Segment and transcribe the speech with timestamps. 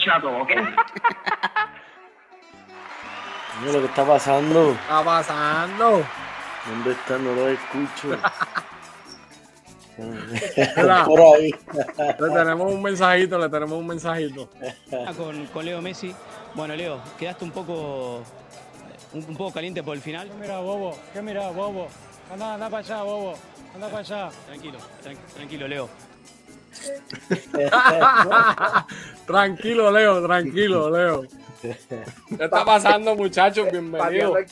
[0.00, 0.50] escuchado, ¿ok?
[3.60, 4.72] Mira lo que está pasando.
[4.72, 6.02] está pasando?
[6.68, 7.18] ¿Dónde está?
[7.18, 8.18] No lo escucho.
[11.06, 11.50] Por ahí.
[12.18, 14.48] le tenemos un mensajito, le tenemos un mensajito.
[15.16, 16.14] con, con Leo Messi.
[16.54, 18.22] Bueno, Leo, quedaste un poco
[19.12, 20.30] un, un poco caliente por el final.
[20.40, 21.88] Mira, bobo, ¿qué mira, bobo?
[22.32, 23.34] Anda, anda para allá, bobo.
[23.74, 24.30] Anda para allá.
[24.46, 25.90] Tranquilo, tran- tranquilo, Leo.
[29.26, 31.22] tranquilo, Leo, tranquilo, Leo.
[31.62, 31.76] ¿Qué
[32.44, 33.68] está pasando, muchachos?
[33.70, 33.90] El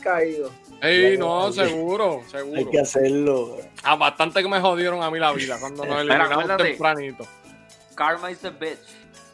[0.02, 0.50] caído.
[0.80, 2.70] Ey, no, seguro, Hay seguro.
[2.70, 3.56] que hacerlo.
[3.82, 6.64] Ah, bastante que me jodieron a mí la vida cuando nos acuérdate.
[6.64, 7.27] tempranito.
[7.94, 8.78] Karma is a bitch.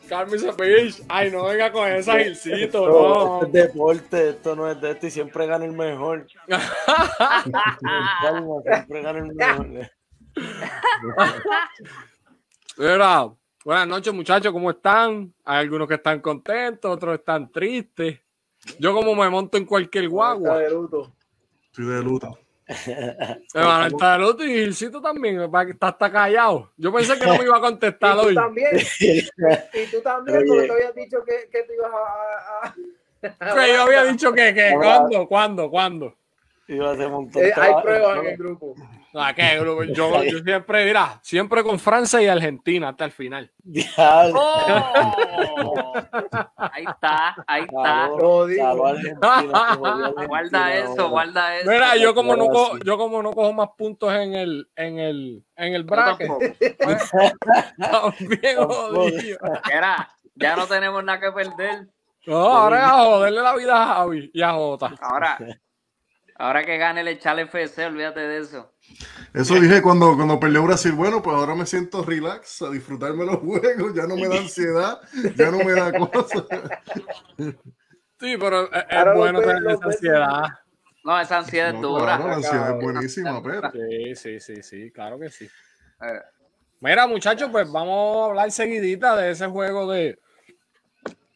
[0.09, 3.46] Carmen Cepich, ay, no venga con esa Gilcito, Esto no.
[3.46, 6.27] es deporte, esto no es de esto y siempre gana el mejor.
[6.46, 9.90] Calma, siempre gana el mejor.
[12.77, 13.30] Mira,
[13.65, 15.33] buenas noches, muchachos, ¿cómo están?
[15.45, 18.19] Hay algunos que están contentos, otros están tristes.
[18.79, 20.59] Yo como me monto en cualquier Está guagua.
[20.59, 21.15] de luto.
[21.67, 22.39] Estoy de luto.
[23.52, 26.73] Emanuel está del otro y Gilcito también, está hasta callado.
[26.79, 28.35] Yo pensé que no me iba a contestar Y tú hoy.
[28.35, 28.71] también.
[29.75, 32.67] Y tú también, porque te habías dicho que, que te ibas a.
[32.69, 36.17] a- Que yo había dicho que, que, ¿cuándo, cuándo, cuándo?
[36.66, 38.74] Iba a hacer un montón Eh, de hay pruebas en el grupo.
[39.15, 43.52] Ah, que yo, yo, yo siempre, mira, siempre con Francia y Argentina hasta el final.
[43.59, 44.40] Diablo.
[44.43, 45.93] ¡Oh!
[46.56, 48.09] Ahí está, ahí está.
[50.26, 51.71] Guarda eso, guarda eso.
[51.71, 55.45] Mira, yo como no cojo, yo como no cojo más puntos en el, en el,
[55.56, 56.28] en el bracket.
[56.78, 58.15] tampoco.
[58.21, 59.38] Bien jodido.
[59.73, 61.87] Mira, ya no tenemos nada que perder.
[62.26, 64.94] No, ahora es a joderle la vida a Javi y a Jota.
[65.00, 65.38] Ahora,
[66.37, 68.72] ahora que gane el echar FC, olvídate de eso.
[69.32, 70.93] Eso dije cuando, cuando perdió Brasil.
[70.93, 73.95] Bueno, pues ahora me siento relax a disfrutarme los juegos.
[73.95, 75.00] Ya no me da ansiedad,
[75.37, 76.45] ya no me da cosas.
[78.21, 80.43] Sí, pero es, es bueno tener esa ves- ansiedad.
[81.03, 82.05] No, esa ansiedad es No, dura.
[82.17, 83.71] claro, la ansiedad es buenísima, pero.
[83.72, 85.49] Sí, sí, sí, sí, claro que sí.
[86.81, 90.19] Mira, muchachos, pues vamos a hablar seguidita de ese juego de,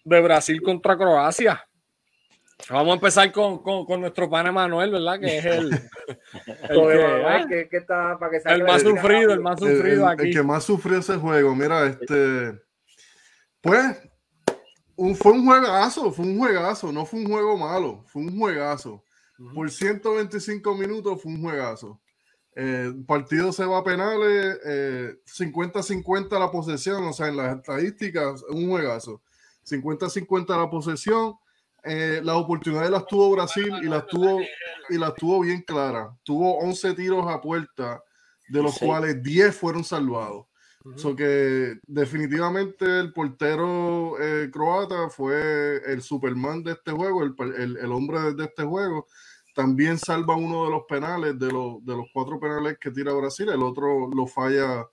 [0.04, 1.67] de Brasil contra Croacia.
[2.70, 5.18] Vamos a empezar con, con, con nuestro pana Manuel, ¿verdad?
[5.20, 5.70] Que es el,
[6.70, 6.78] el,
[8.34, 10.30] el salga más sufrido, el más El, el- sufrido el aquí.
[10.32, 12.60] que más sufrió ese juego, mira, este.
[13.60, 14.00] Pues.
[14.96, 19.02] un- fue un juegazo, fue un juegazo, no fue un juego malo, fue un juegazo.
[19.54, 22.00] Por 125 minutos fue un juegazo.
[22.56, 27.56] Eh, el partido se va a penales, eh, 50-50 la posesión, o sea, en las
[27.56, 29.22] estadísticas, un juegazo.
[29.64, 31.34] 50-50 la posesión.
[31.84, 34.40] Eh, las oportunidades las tuvo Brasil y las tuvo,
[34.88, 36.08] y las tuvo bien claras.
[36.22, 38.02] Tuvo 11 tiros a puerta,
[38.48, 38.86] de los Sí.
[38.86, 40.46] cuales 10 fueron salvados.
[40.96, 47.76] So que definitivamente el portero eh, croata fue el Superman de este juego, el, el-
[47.76, 49.06] el hombre de, este juego.
[49.54, 53.48] También salva uno de los penales, de, los de los cuatro penales que tira Brasil.
[53.50, 54.86] El otro lo falla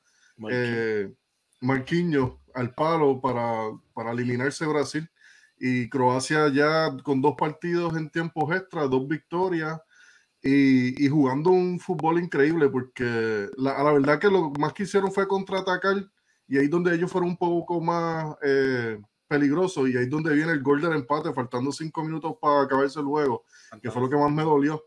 [0.50, 1.14] eh,
[1.62, 5.10] Marquinhos al palo para, para eliminarse Brasil.
[5.58, 9.80] Y Croacia ya con dos partidos en tiempos extra, dos victorias
[10.46, 14.84] y, y jugando un fútbol increíble porque la, a la verdad que lo más que
[14.84, 15.96] hicieron fue contraatacar
[16.48, 20.36] y ahí es donde ellos fueron un poco más eh, peligrosos y ahí es donde
[20.36, 23.44] viene el gol del empate faltando cinco minutos para acabarse el juego
[23.82, 24.86] que fue lo que más me dolió.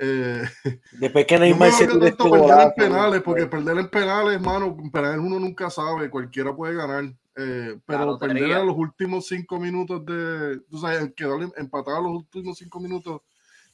[0.00, 0.42] Eh,
[0.92, 4.40] Después que no Neymar se tanto este perder en golazo, penales porque perder en penales
[4.40, 7.04] mano en penales uno nunca sabe cualquiera puede ganar
[7.40, 12.12] eh, pero perder a los últimos cinco minutos de tú sabes quedar empatado a los
[12.12, 13.20] últimos cinco minutos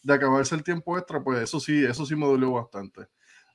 [0.02, 3.06] de acabarse el tiempo extra, pues eso sí, eso sí me dolió bastante.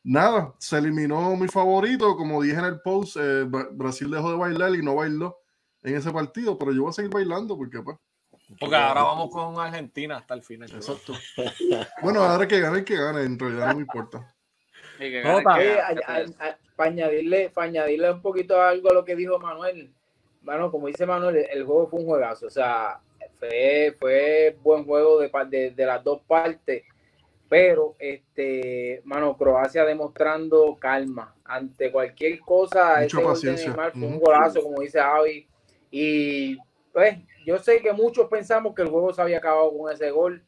[0.04, 4.38] Nada, se eliminó mi favorito, como dije en el post, eh, Bra- Brasil dejó de
[4.38, 5.38] bailar y no bailó
[5.84, 7.98] en ese partido, pero yo voy a seguir bailando porque pues,
[8.60, 10.70] Porque ahora vamos con Argentina hasta el final.
[10.74, 11.14] exacto.
[12.02, 14.36] Bueno, ahora que gane, que gane, en realidad no me importa.
[14.98, 16.34] que Eh, que a- gane.
[16.40, 19.94] a- a- para añadirle, para añadirle un poquito algo a lo que dijo Manuel.
[20.42, 22.48] Bueno, como dice Manuel, el juego fue un juegazo.
[22.48, 23.00] O sea,
[23.40, 26.84] fue, fue buen juego de, de, de las dos partes.
[27.48, 33.00] Pero, este, mano, Croacia demostrando calma ante cualquier cosa.
[33.02, 33.74] Mucha paciencia.
[33.74, 35.48] Fue un golazo, como dice Javi.
[35.90, 36.58] Y,
[36.94, 40.44] pues, yo sé que muchos pensamos que el juego se había acabado con ese gol.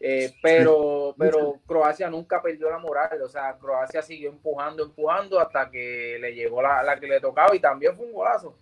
[0.00, 5.68] Eh, pero, pero Croacia nunca perdió la moral, o sea, Croacia siguió empujando, empujando hasta
[5.68, 8.54] que le llegó la, la que le tocaba y también fue un golazo.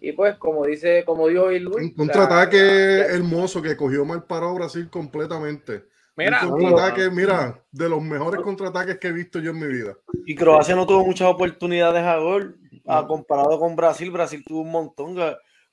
[0.00, 4.88] Y pues, como dice, como dijo Luis, Un contraataque hermoso que cogió mal parado Brasil
[4.90, 5.84] completamente.
[6.16, 9.96] Mira, un contraataque, mira, de los mejores contraataques que he visto yo en mi vida.
[10.26, 12.58] Y Croacia no tuvo muchas oportunidades a gol.
[12.86, 15.14] Ah, comparado con Brasil, Brasil tuvo un montón.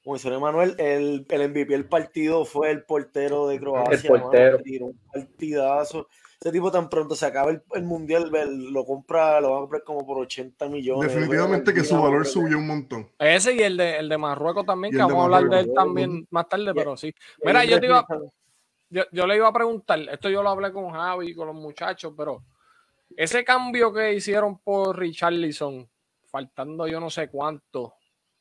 [0.04, 3.95] como dice Manuel, el, el MVP del partido fue el portero de Croacia.
[3.95, 4.51] El portero.
[4.51, 6.10] mano, tiró un partidazo.
[6.45, 8.30] Ese tipo tan pronto se acaba el, el mundial,
[8.71, 11.12] lo compra, lo va a comprar como por 80 millones.
[11.12, 13.09] Definitivamente que su valor subió un montón.
[13.18, 16.27] Ese y el de, el de Marruecos también, que vamos a hablar de él también
[16.30, 17.12] más tarde, pero sí.
[17.44, 18.06] Mira, yo te iba,
[18.92, 21.56] yo, yo le iba a preguntar, esto yo lo hablé con Javi y con los
[21.56, 22.44] muchachos, pero
[23.18, 25.89] ese cambio que hicieron por Richarlison,
[26.27, 27.95] faltando yo no sé cuánto.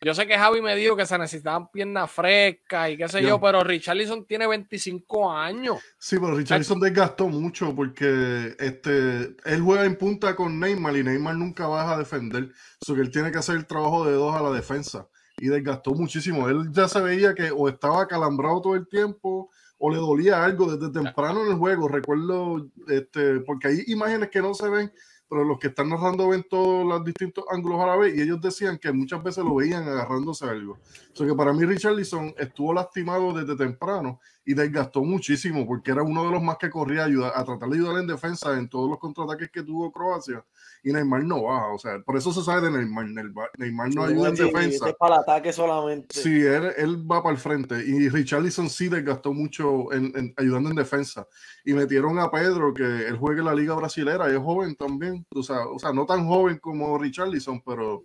[0.04, 3.30] Yo sé que Javi me dijo que se necesitaban piernas frescas y qué sé Ya.
[3.30, 5.78] yo, pero Richarlison tiene 25 años.
[5.98, 11.36] Sí, pero Richardson desgastó mucho porque este, él juega en punta con Neymar y Neymar
[11.36, 12.50] nunca baja a defender.
[12.80, 15.08] So que él tiene que hacer el trabajo de dos a la defensa.
[15.38, 16.48] Y desgastó muchísimo.
[16.48, 20.74] Él ya se veía que o estaba acalambrado todo el tiempo o le dolía algo
[20.74, 21.88] desde temprano en el juego.
[21.88, 24.92] Recuerdo, este, porque hay imágenes que no se ven,
[25.34, 28.40] pero los que están narrando ven todos los distintos ángulos a la vez y ellos
[28.40, 30.74] decían que muchas veces lo veían agarrándose a algo.
[31.12, 36.02] O sea que para mí Richarlison estuvo lastimado desde temprano y desgastó muchísimo porque era
[36.02, 38.68] uno de los más que corría a, ayudar, a tratar de ayudar en defensa en
[38.68, 40.44] todos los contraataques que tuvo Croacia
[40.82, 44.04] y Neymar no baja, o sea, por eso se sabe de Neymar, Neymar, Neymar no
[44.04, 44.76] ayuda en Sí, defensa.
[44.76, 46.20] este es para el ataque solamente.
[46.20, 50.68] Sí, él, él va para el frente y Richarlison sí desgastó mucho en, en- ayudando
[50.68, 51.26] en defensa
[51.64, 55.24] y metieron a Pedro que él juega en la liga brasilera y es joven también,
[55.34, 58.02] o sea, o sea no tan joven como Richarlison, pero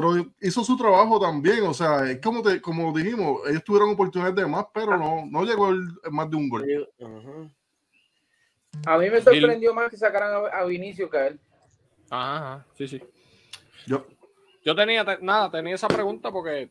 [0.00, 4.36] pero hizo su trabajo también, o sea, es como, te, como dijimos, ellos tuvieron oportunidades
[4.36, 5.80] de más, pero no, no llegó el,
[6.10, 6.88] más de un gol.
[8.86, 11.40] A mí me sorprendió más que sacaran a, a Vinicio que a él.
[12.10, 13.02] Ajá, ajá, sí, sí.
[13.86, 14.06] Yo,
[14.64, 16.70] Yo tenía, te- nada, tenía esa pregunta porque,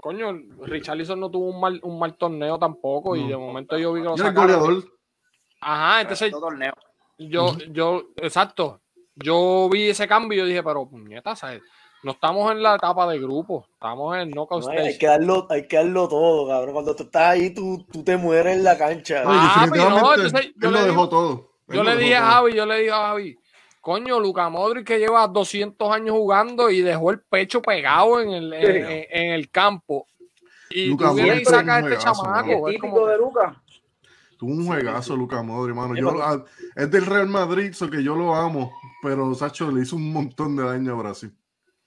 [0.00, 0.32] coño,
[0.66, 4.08] Richarlison no tuvo un mal, un mal torneo tampoco y de momento yo vi que
[4.08, 4.60] lo sacaron.
[4.60, 4.84] goleador,
[5.60, 6.34] Ajá, entonces
[7.18, 8.80] yo, yo, exacto,
[9.16, 11.62] yo vi ese cambio y yo dije, pero puñeta, ¿sabes?
[12.02, 14.98] No estamos en la etapa de grupo, estamos en knockout No, hay, stage.
[14.98, 16.72] que darlo, hay que darlo todo, cabrón.
[16.72, 19.22] Cuando tú estás ahí, tú, tú te mueres en la cancha.
[19.22, 21.48] No, Ah, no, entonces yo él le lo digo- dejó todo.
[21.68, 22.22] Él Yo le dije a.
[22.22, 23.38] Javi, yo le dije a Javi,
[23.80, 28.52] coño, Luca Modric que lleva 200 años jugando y dejó el pecho pegado en el,
[28.52, 30.08] en, en- en el campo.
[30.70, 32.68] Y Luka tú vienes y Modric sacas a este juegazo, chamaco.
[32.68, 33.62] Es típico como- de Luca.
[34.38, 35.94] Tuvo un juegazo Luca Modri, mano.
[35.94, 36.10] Yo,
[36.74, 40.56] es del Real Madrid, so que yo lo amo, pero Sacho le hizo un montón
[40.56, 41.32] de daño a Brasil.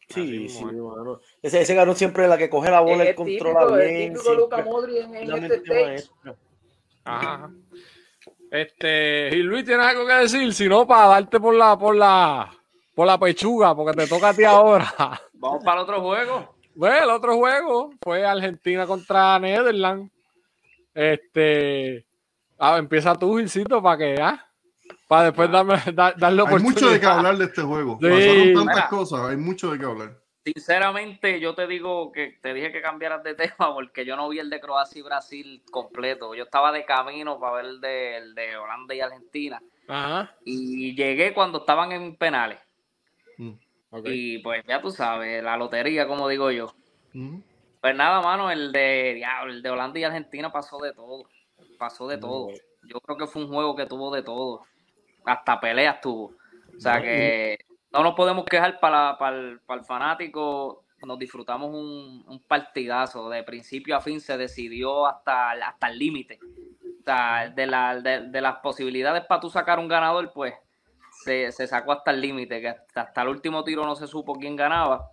[0.10, 1.20] Sí, sí, mismo, mano.
[1.42, 4.14] Ese, ese ganó siempre la que coge la bola, él típico, controla bien.
[4.14, 5.96] típico Luca siempre Modri en, en la este.
[7.04, 7.52] Ajá, ajá.
[8.52, 10.54] Este, y Luis, ¿tienes algo que decir?
[10.54, 12.50] Si no, para darte por la, por la,
[12.94, 14.94] por la pechuga, porque te toca a ti ahora.
[15.34, 16.56] Vamos para el otro juego.
[16.76, 20.12] Bueno, el otro juego fue Argentina contra Netherlands.
[20.94, 22.06] Este,
[22.58, 24.46] ah, empieza tú, Gilcito, para que, ah,
[25.08, 27.98] para después darme, dar, darle Hay mucho de qué hablar de este juego.
[28.02, 28.10] Sí.
[28.10, 28.90] Pasaron tantas Mira.
[28.90, 30.26] cosas, hay mucho de qué hablar.
[30.46, 34.40] Sinceramente, yo te digo que te dije que cambiaras de tema porque yo no vi
[34.40, 36.36] el de Croacia y Brasil completo.
[36.36, 39.62] Yo estaba de camino para ver el de, el de Holanda y Argentina.
[39.88, 40.36] Ajá.
[40.44, 42.60] Y llegué cuando estaban en penales.
[43.38, 43.54] Mm.
[44.04, 46.74] Y pues ya tú sabes, la lotería, como digo yo.
[47.14, 47.40] Mm.
[47.82, 51.30] Pues nada, mano, el de, diablo, el de Holanda y Argentina pasó de todo.
[51.78, 52.50] Pasó de todo.
[52.84, 54.64] Yo creo que fue un juego que tuvo de todo.
[55.26, 56.34] Hasta peleas tuvo.
[56.76, 57.58] O sea que
[57.92, 60.84] no nos podemos quejar para, para, el, para el fanático.
[61.06, 63.30] Nos disfrutamos un, un partidazo.
[63.30, 66.40] De principio a fin se decidió hasta, hasta el límite.
[67.00, 70.54] O sea, de, la, de, de las posibilidades para tú sacar un ganador, pues
[71.24, 72.60] se, se sacó hasta el límite.
[72.60, 75.12] Que hasta, hasta el último tiro no se supo quién ganaba.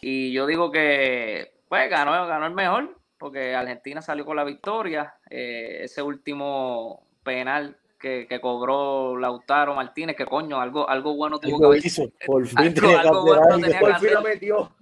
[0.00, 5.14] Y yo digo que, pues, ganó, ganó el mejor, porque Argentina salió con la victoria.
[5.28, 11.70] Eh, ese último penal que, que cobró Lautaro Martínez, que coño, algo, algo bueno tuvo
[11.72, 12.56] que hizo, por fin
[13.04, 14.72] algo- que bueno tenía que Por fin hacer lo metió.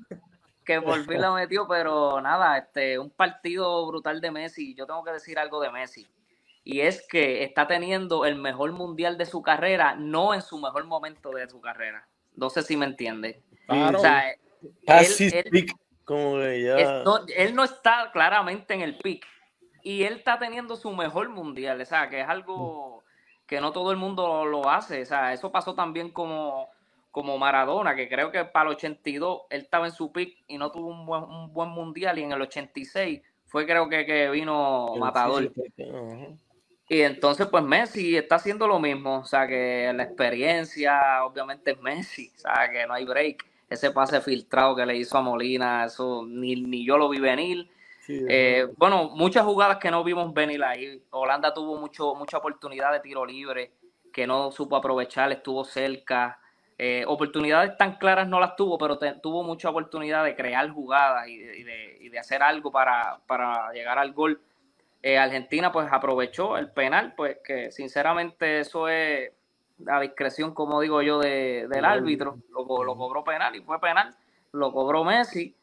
[0.65, 4.75] que por fin la metió, pero nada, este, un partido brutal de Messi.
[4.75, 6.07] Yo tengo que decir algo de Messi.
[6.65, 10.85] Y es que está teniendo el mejor mundial de su carrera, no en su mejor
[10.85, 12.07] momento de su carrera.
[12.37, 13.43] No sé si me entiende.
[13.67, 13.99] Claro.
[13.99, 14.23] O sea,
[14.87, 15.67] Casi él-
[16.05, 16.77] como que ya.
[16.77, 19.25] es- no- él no está claramente en el pick.
[19.83, 21.81] Y él está teniendo su mejor mundial.
[21.81, 22.98] O sea, que es algo
[23.49, 25.03] que no todo el mundo lo hace.
[25.03, 26.69] O sea, eso pasó también como,
[27.11, 30.71] como Maradona, que creo que para el 82 él estaba en su pick y no
[30.71, 32.19] tuvo un buen, un buen mundial.
[32.19, 35.45] Y en el 86 fue creo que, que vino Matador.
[35.45, 36.37] Sí, sí, sí, ajá.
[36.91, 39.19] Y entonces, pues Messi está haciendo lo mismo.
[39.19, 42.33] O sea, que la experiencia, obviamente, es Messi.
[42.37, 43.45] O sea, que no hay break.
[43.69, 47.69] Ese pase filtrado que le hizo a Molina, eso ni, ni yo lo vi venir.
[48.09, 51.03] Sí, Eh, bueno, muchas jugadas que no vimos venir ahí.
[51.11, 53.73] Holanda tuvo mucho, mucha oportunidad de tiro libre
[54.15, 56.41] que no supo aprovechar, estuvo cerca.
[56.79, 61.29] Eh, oportunidades tan claras no las tuvo, pero te- tuvo mucha oportunidad de crear jugadas
[61.29, 64.41] y de, y de- y de hacer algo para, para llegar al gol.
[65.03, 69.33] Eh, Argentina pues aprovechó el penal, pues que sinceramente eso es
[69.87, 72.39] a discreción, como digo yo, de- del árbitro.
[72.55, 74.17] Lo cobró penal y fue penal,
[74.53, 75.55] lo cobró Messi.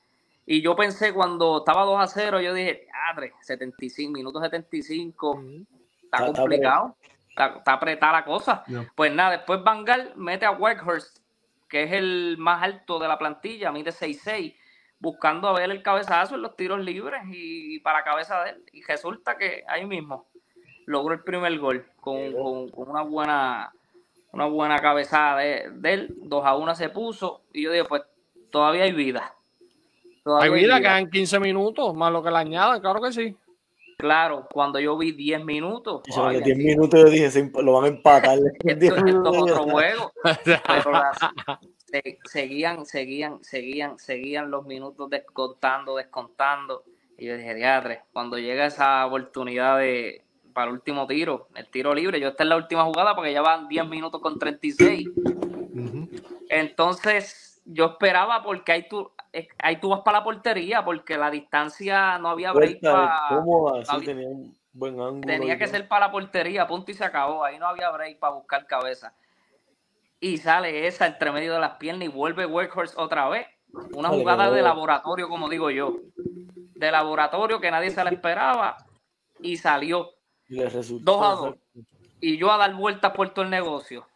[0.45, 5.39] Y yo pensé cuando estaba 2 a 0, yo dije, madre, 75, minutos 75,
[6.03, 6.95] está Está- está complicado,
[7.29, 8.63] está, está apretada la cosa.
[8.95, 11.19] Pues nada, después Van Gaal mete a Weghorst,
[11.67, 14.55] que es el más alto de la plantilla, mide 6'6",
[14.99, 18.63] buscando a ver el cabezazo en los tiros libres y, para la cabeza de él.
[18.71, 20.27] Y resulta que ahí mismo
[20.85, 23.71] logró el primer gol con, con- con una buena
[24.31, 26.13] una buena cabezada de, de él.
[26.17, 28.03] 2 a 1 se puso y yo dije, pues
[28.51, 29.33] todavía hay vida.
[30.27, 33.35] Hay Todavía vida, quedan 15 minutos, más lo que le añadan, claro que sí.
[33.97, 37.73] Claro, cuando yo vi 10 minutos, Y sobre ay, 10 minutos yo dije, se- lo
[37.73, 38.39] van a empatar.
[38.63, 40.11] En 10 esto, esto es otro juego.
[40.67, 41.17] Pero las-
[41.85, 46.83] se- seguían, seguían, seguían, seguían los minutos descontando, descontando.
[47.19, 51.93] Y yo dije, diadre, cuando llega esa oportunidad de para el último tiro, el tiro
[51.93, 55.07] libre, yo esta es la última jugada porque ya van 10 minutos con 36.
[55.17, 56.09] Ujú.
[56.49, 59.24] Entonces, yo esperaba porque tú, eh,
[59.59, 63.25] ahí tú vas para la portería, porque la distancia no había break para.
[63.29, 65.21] cómoda, había- tenía un buen ángulo.
[65.25, 67.43] Tenía que ser para la portería, punto y se acabó.
[67.43, 69.13] Ahí no había break para buscar cabeza.
[70.19, 73.47] Y sale esa entre medio de las piernas y vuelve Workhorse otra vez.
[73.93, 75.97] Una jugada de laboratorio, como digo yo.
[76.15, 78.77] De laboratorio que nadie se la esperaba
[79.39, 80.11] y salió.
[80.47, 81.11] Y le resultó.
[81.11, 81.55] Dos a dos.
[82.21, 84.07] Y yo a dar vueltas por todo el negocio.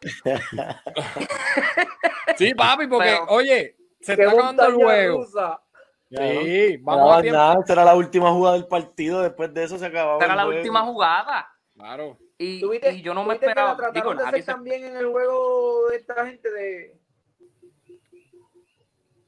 [2.36, 5.24] Sí, papi, porque, Pero- oye, se está acabando el juego.
[5.24, 9.22] Sí, No vamos a nada, esta era la última jugada del partido.
[9.22, 10.14] Después de eso se acababa.
[10.14, 10.58] Esta era el la juego.
[10.60, 11.48] última jugada.
[11.74, 12.18] Claro.
[12.36, 13.92] Y, ¿Tuviste- y yo no me tuviste que la esperaba.
[13.92, 16.96] Digo, de hacer se- también en el juego de esta gente de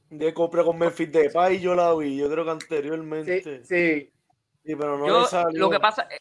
[0.09, 2.17] De compra con Memphis Depay, yo la vi.
[2.17, 3.41] Yo creo que anteriormente.
[3.41, 4.13] sí, sí.
[4.65, 5.59] Sí, pero no Yo- le salió.
[5.59, 6.19] lo que pasa, eh,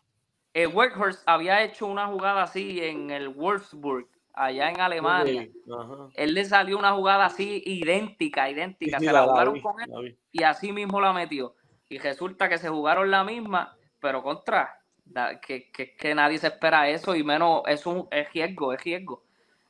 [0.54, 5.48] eh, Weghorst había hecho una jugada así en el Wolfsburg, allá en Alemania.
[6.14, 8.98] Él le salió una jugada así idéntica, idéntica.
[8.98, 10.18] Sí, se la, jugaron vi, con él vi.
[10.32, 11.54] y así mismo la metió.
[11.88, 14.80] Y resulta que se jugaron la misma, pero contra,
[15.46, 19.24] que, que, que nadie se espera eso y menos, es un es riesgo, es riesgo.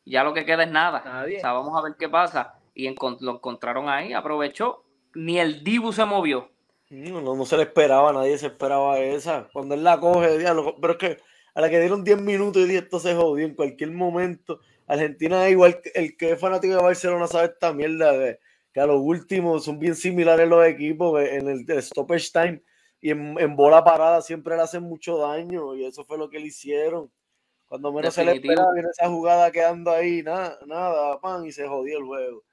[0.05, 1.03] Ya lo que queda es nada.
[1.05, 1.39] Nadie.
[1.39, 2.55] O sea, vamos a ver qué pasa.
[2.75, 4.85] Y lo encontraron ahí, aprovechó.
[5.15, 6.49] Ni el Dibu se movió.
[6.91, 9.49] No, no, no se le esperaba, nadie se esperaba esa.
[9.53, 11.17] Cuando él la coge, diablo, pero es que
[11.55, 14.61] a la que dieron 10 minutos y dije, esto se jodió en cualquier momento.
[14.87, 18.41] Argentina es igual, el que es fanático de Barcelona sabe esta mierda, de,
[18.73, 22.63] que a los últimos son bien similares los equipos que en el, el stoppage time
[23.01, 26.39] y en, en bola parada siempre le hacen mucho daño y eso fue lo que
[26.39, 27.11] le hicieron.
[27.67, 31.67] Cuando menos se le esperaba, viene esa jugada quedando ahí, nada, nada, pan, y se
[31.67, 32.45] jodió el juego.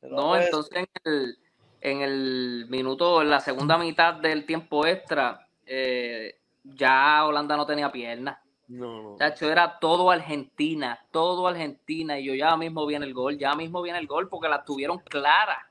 [0.00, 1.38] Pero, No, pues, entonces en el,
[1.80, 7.90] en el minuto, en la segunda mitad del tiempo extra, eh, ya Holanda no tenía
[7.90, 8.38] piernas.
[8.68, 9.16] No, no.
[9.18, 12.18] Chacho, era todo Argentina, todo Argentina.
[12.18, 14.98] Y yo ya mismo viene el gol, ya mismo viene el gol porque la tuvieron
[14.98, 15.70] clara,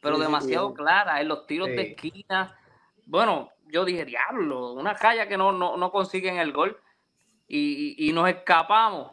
[0.00, 0.74] pero Sí, sí, demasiado tuvieron.
[0.86, 1.90] clara en los tiros de Sí.
[1.92, 2.56] esquina.
[3.04, 6.78] Bueno, yo dije, diablo, una calle que no, no, no consiguen el gol
[7.48, 9.12] y, y- y nos escapamos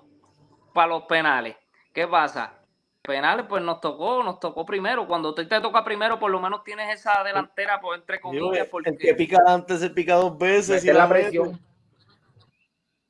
[0.73, 1.55] para los penales.
[1.93, 2.59] ¿Qué pasa?
[3.01, 5.05] Penales, pues nos tocó, nos tocó primero.
[5.05, 8.97] Cuando te, te toca primero, por lo menos tienes esa delantera, pues entre comillas, el
[8.97, 10.83] que pica antes se pica dos veces.
[10.85, 11.23] y la mete.
[11.23, 11.59] presión.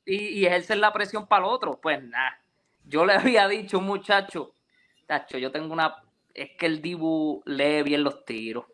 [0.05, 1.79] Y, y ejercer la presión para el otro.
[1.81, 2.39] Pues nada,
[2.85, 4.53] yo le había dicho un muchacho,
[5.05, 8.65] tacho, yo tengo una, es que el Dibu lee bien los tiros.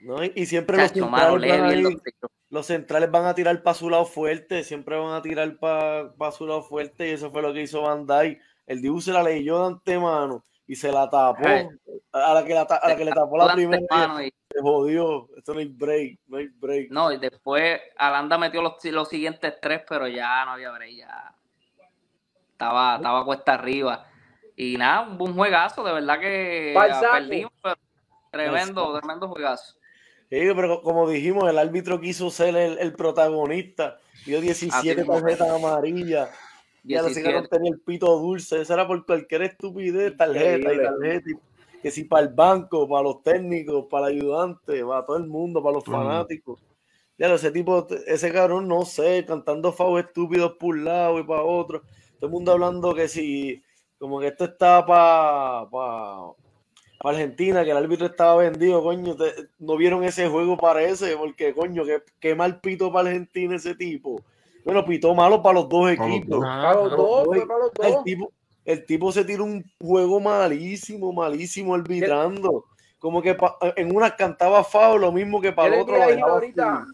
[0.00, 0.24] ¿no?
[0.24, 2.30] Y, y siempre los mano, lee van a bien los tiros.
[2.48, 6.46] los centrales van a tirar para su lado fuerte, siempre van a tirar para su
[6.46, 8.40] lado fuerte y eso fue lo que hizo Van Dijk.
[8.66, 11.42] El Dibu se la leyó de antemano y se la tapó.
[11.44, 11.66] Hey.
[12.12, 14.60] A la que, la ta- a la, que le tapó la primera antemano y- se
[14.60, 15.28] jodió.
[15.36, 16.90] Esto no hay break, no hay break.
[16.92, 21.34] no, y después Alanda metió los, los siguientes tres, pero ya no había break, ya
[22.52, 24.06] estaba, estaba cuesta arriba.
[24.54, 26.72] Y nada, un buen juegazo, de verdad que
[27.12, 27.74] perdimos, pero
[28.30, 29.74] tremendo, tremendo juegazo.
[30.30, 33.98] Sí, pero como dijimos, el árbitro quiso ser el, el protagonista.
[34.24, 35.14] Dio 17 mismo.
[35.14, 36.30] tarjetas amarillas.
[36.84, 37.22] Ya ese 17.
[37.32, 38.60] cabrón tenía el pito dulce.
[38.60, 41.30] Eso era por cualquier estupidez, tarjeta y tarjeta.
[41.30, 45.26] y- Que si para el banco, para los técnicos, para el ayudante, para todo el
[45.26, 45.92] mundo, para los Mm.
[45.92, 46.62] fanáticos.
[47.16, 51.42] Ya ese tipo, ese cabrón, no sé, cantando favos estúpidos por un lado y para
[51.42, 51.80] otro.
[52.18, 53.62] Todo el mundo hablando que si,
[53.98, 55.66] como que esto está para
[57.02, 61.84] Argentina, que el árbitro estaba vendido, coño, te- no vieron ese juego parece, porque coño,
[61.84, 64.22] qué, qué mal pito para Argentina ese tipo.
[64.72, 66.38] Bueno, pitó malo para los dos Para los equipos.
[66.40, 66.40] dos.
[66.44, 68.04] Para los dos, fue para los El dos.
[68.04, 68.32] tipo,
[68.64, 72.64] el tipo se tira un juego malísimo, malísimo arbitrando.
[72.98, 75.96] Como que pa- en una cantaba FAO lo mismo que para el otro.
[76.02, 76.84] ahorita,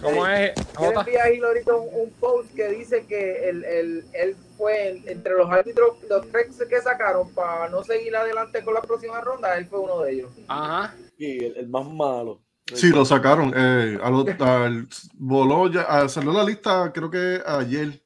[0.00, 0.52] ¿Cómo es?
[0.80, 4.88] yo envié a Gil ahorita un, un post que dice que él, él- él fue
[4.88, 9.20] el- entre los árbitros, los tres que sacaron para no seguir adelante con la próxima
[9.20, 10.30] ronda, él fue uno de ellos.
[10.48, 10.94] Ajá.
[11.18, 12.40] Sí, el, el más malo.
[12.74, 13.52] Sí, lo sacaron.
[13.54, 18.02] Eh, a lo- al- voló ya, ah, salió la lista, creo que ayer,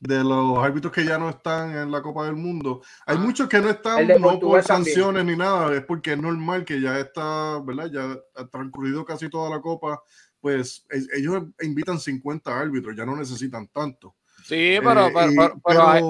[0.00, 2.82] de los árbitros que ya no están en la Copa del Mundo.
[3.04, 3.20] Hay Ah.
[3.20, 4.62] muchos que no están, no por también.
[4.62, 7.90] sanciones ni nada, es porque es normal que ya está, ¿verdad?
[7.92, 10.00] Ya ha transcurrido casi toda la Copa,
[10.40, 14.14] pues e- ellos invitan 50 árbitros, ya no necesitan tanto.
[14.44, 16.02] Sí, pero, Eh, pero, y- pero- pero hay-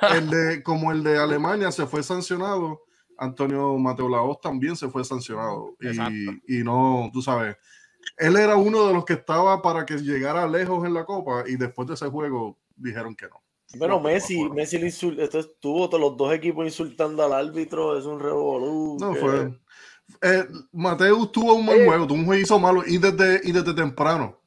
[0.00, 2.82] pero el de, como el de Alemania se fue sancionado,
[3.18, 5.74] Antonio Mateo Laos también se fue sancionado.
[5.80, 7.56] Y, y no, tú sabes,
[8.16, 11.56] él era uno de los que estaba para que llegara lejos en la Copa y
[11.56, 13.42] después de ese juego dijeron que no.
[13.78, 14.54] Bueno, No, Messi, no.
[14.54, 18.96] Messi le estuvo todos los dos equipos insultando al árbitro, es un revolú.
[19.00, 19.60] No que- fue.
[20.22, 21.84] Eh, Mateus tuvo un mal Oye.
[21.86, 24.38] juego, tuvo un juego hizo malo y desde, y desde temprano.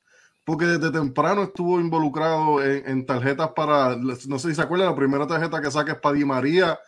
[0.46, 4.96] Porque desde temprano estuvo involucrado en, en tarjetas para, no sé si se acuerdan, la
[4.96, 6.80] primera tarjeta que saca es para Di María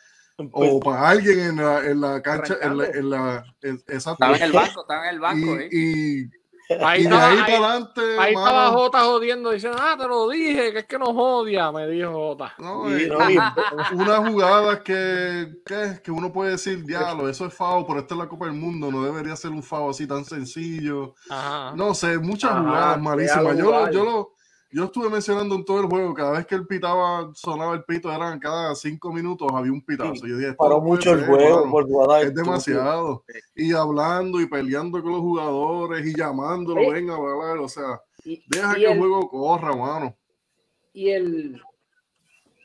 [0.51, 3.83] o para alguien en la, en la cancha, en la, en la- en-.
[3.88, 5.55] Estaba en el banco, estaba en el banco.
[5.60, 5.69] ¿eh?
[5.71, 6.29] Y, y,
[6.83, 8.01] ahí y de ahí ahí- para adelante.
[8.17, 11.69] ahí mano, estaba Jota jodiendo, diciendo, ah, te lo dije, que es que nos odia,
[11.71, 12.53] me dijo Jota.
[12.60, 13.38] no, eh, no, y-
[13.95, 18.19] unas jugadas que, que, que uno puede decir, diablo, eso es FAO, pero esta es
[18.19, 21.13] la Copa del Mundo, no debería ser un FAO así tan sencillo.
[21.29, 21.74] Ajá.
[21.75, 23.57] No sé, muchas Ajá, jugadas malísimas.
[23.57, 24.33] Yo, yo, lo,
[24.71, 28.11] yo estuve mencionando en todo el juego, cada vez que él pitaba, sonaba el pito,
[28.11, 30.15] eran cada cinco minutos había un pitazo.
[30.15, 31.87] Sí, Yo dije, Paró mucho el juego por
[32.23, 33.23] Es demasiado.
[33.55, 36.91] Y hablando y peleando con los jugadores y llamándolo, Oye.
[36.91, 37.57] venga a hablar.
[37.57, 40.15] O sea, Y, deja y que el el, juego corra, mano.
[40.93, 41.61] y el,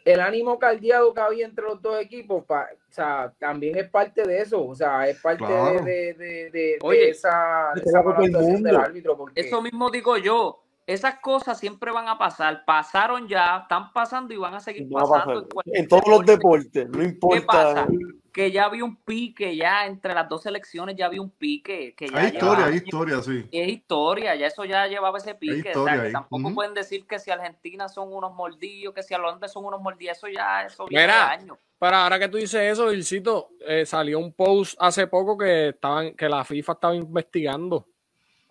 [0.05, 4.23] el ánimo caldeado que había entre los dos equipos, pa- o sea, también es parte
[4.23, 5.83] de eso, o sea, es parte Claro.
[5.85, 9.17] de, de, de, de- Oye, de esa, esa del árbitro.
[9.17, 10.63] Porque, Eso mismo digo yo.
[10.87, 12.65] Esas cosas siempre van a pasar.
[12.65, 15.75] Pasaron ya, están pasando y van a seguir Va a pasando pasar.
[15.75, 16.81] en todos los deporte.
[16.85, 17.47] deportes, no ¿Qué importa.
[17.47, 17.87] pasa?
[18.33, 21.95] Que ya había un pique, ya entre las dos selecciones ya había un pique.
[21.97, 23.45] Que ya Hay historia, hay historia, sí.
[23.51, 25.55] es historia, ya eso ya llevaba ese pique.
[25.55, 26.13] o historia sea, que ahí.
[26.13, 30.19] tampoco pueden decir que si Argentina son unos mordidos, que si Holanda son unos mordidos,
[30.19, 31.59] eso ya, eso viene Mira, años.
[31.79, 36.15] Pero ahora que tú dices eso, Ilcito, eh, salió un post hace poco que estaban,
[36.15, 37.89] que la FIFA estaba investigando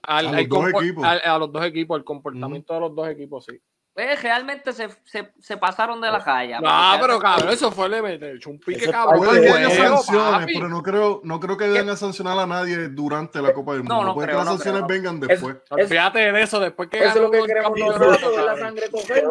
[0.08, 1.04] al- A los dos equipos.
[1.04, 3.60] al- a los dos equipos, el comportamiento de los dos equipos, sí.
[3.94, 6.60] Pues realmente se, se, se pasaron de la raya.
[6.60, 9.20] No, pero cabrón, eso fue le meter un pique Ese cabrón.
[9.20, 13.42] Puede juego, sanciones, pero no creo, no creo que vayan a sancionar a nadie durante
[13.42, 14.10] la Copa del No, Mundo.
[14.10, 14.88] no Puede creo, que las no sanciones no.
[14.88, 15.56] vengan Es- después.
[15.70, 19.24] Olvídate de eso, después que eso es lo que el queremos nosotros, la sangre coger.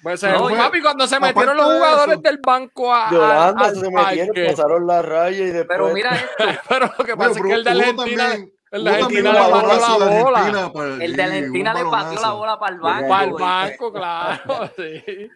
[0.00, 3.10] Pues se No, fue, papi, cuando se metieron los de jugadores eso- del banco a,
[3.10, 5.66] de Holanda al se metieron, pasaron la raya y después.
[5.68, 8.52] Pero mira esto, Pero lo que Bueno, pasa es pero que el de Argentina, también-
[8.72, 10.98] el de Argentina le pateó la bola.
[11.00, 13.08] El de Argentina le pateó la bola para el banco.
[13.08, 14.70] Para el banco, claro.
[14.76, 15.30] Sí.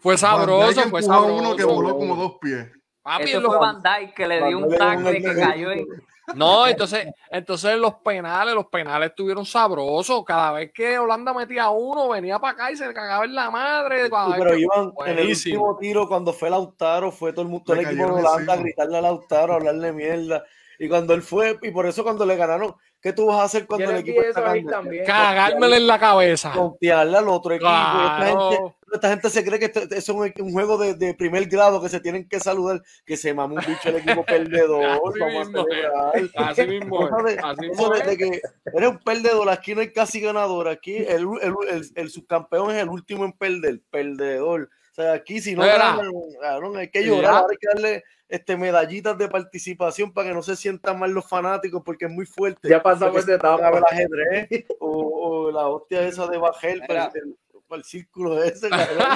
[0.00, 1.74] Fue, sabroso, fue a uno que sabroso.
[1.74, 2.68] voló como dos pies.
[3.02, 5.86] Papi, Eso fue Van Dijk que le dio un tackle que cayó en...
[6.34, 10.24] No, entonces, entonces los penales, los penales estuvieron sabrosos.
[10.24, 13.50] Cada vez que Holanda metía uno, venía para acá y se le cagaba en la
[13.50, 14.04] madre.
[14.04, 17.80] Sí, pero iban en el último tiro cuando fue Lautaro, fue todo el mundo, todo
[17.80, 20.44] el equipo de Holanda a gritarle a Lautaro, a hablarle mierda.
[20.82, 23.66] Y cuando él fue, y por eso cuando le ganaron, ¿qué tú vas a hacer
[23.66, 24.70] cuando el equipo está ganando?
[24.70, 25.04] también.
[25.04, 26.52] Cagármele en la cabeza.
[26.52, 27.68] Confiarle al otro equipo.
[27.70, 31.12] Esta, gente, esta gente se cree que esto- eso es un, un juego de, de
[31.12, 34.84] primer grado que se tienen que saludar, que se mamó un bicho el equipo perdedor.
[34.86, 36.12] Así vamos mismo celebrar.
[36.36, 38.06] Así mismo de- así eso mismo de, es.
[38.06, 38.40] de que
[38.74, 42.82] eres un perdedor, aquí no hay casi ganador, aquí el, el, el, el subcampeón es
[42.82, 44.70] el último en perder, perdedor.
[45.00, 45.78] Sea, aquí si no Mira.
[45.78, 50.42] ganan, cabrón, hay que llorar, hay que darle este, medallitas de participación para que no
[50.42, 52.68] se sientan mal los fanáticos porque es muy fuerte.
[52.68, 53.68] Ya pasamos de etapa.
[53.70, 57.36] el ajedrez o, o la hostia esa de Bajel para el,
[57.66, 59.08] para el círculo ese, cabrón.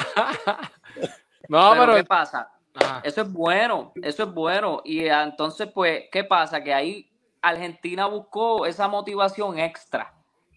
[1.48, 1.94] No, pero, pero.
[1.96, 2.50] ¿qué pasa?
[2.74, 3.02] Ajá.
[3.04, 4.80] Eso es bueno, eso es bueno.
[4.84, 6.62] Y ah, entonces, pues, ¿qué pasa?
[6.64, 7.10] Que ahí
[7.42, 10.14] Argentina buscó esa motivación extra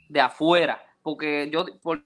[0.10, 0.82] de afuera.
[1.04, 2.04] Porque yo, por,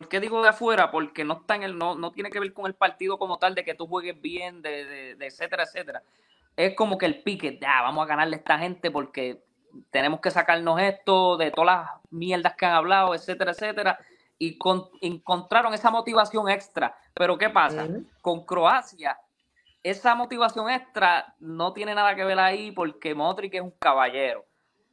[0.00, 0.90] ¿por qué digo de afuera?
[0.90, 3.54] Porque no está en el, no, no tiene que ver con el partido como tal,
[3.54, 6.02] de que tú juegues bien, de, de- de etcétera, etcétera.
[6.56, 9.42] Es como que el pique, ya, vamos a ganarle a esta gente porque
[9.90, 13.98] tenemos que sacarnos esto de todas las mierdas que han hablado, etcétera, etcétera.
[14.38, 16.96] Y con- encontraron esa motivación extra.
[17.12, 17.84] Pero ¿qué pasa?
[18.22, 19.18] Con Croacia,
[19.82, 24.46] esa motivación extra no tiene nada que ver ahí porque Modric es un caballero.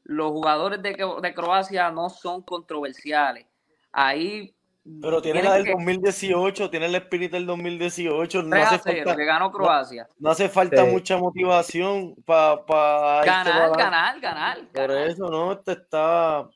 [0.03, 0.91] Los jugadores de,
[1.21, 3.45] de Croacia no son controversiales.
[3.93, 4.53] Ahí
[5.01, 8.41] Pero tiene la del que- 2018, tiene el espíritu del 2018.
[8.43, 10.07] No 3 a hace 0, falta, que ganó Croacia.
[10.19, 10.91] no hace falta Sí.
[10.91, 14.57] mucha motivación para Ganar, ganar, ganar.
[14.73, 15.07] Por ganar.
[15.07, 15.51] eso, ¿no?
[15.53, 16.47] Este está.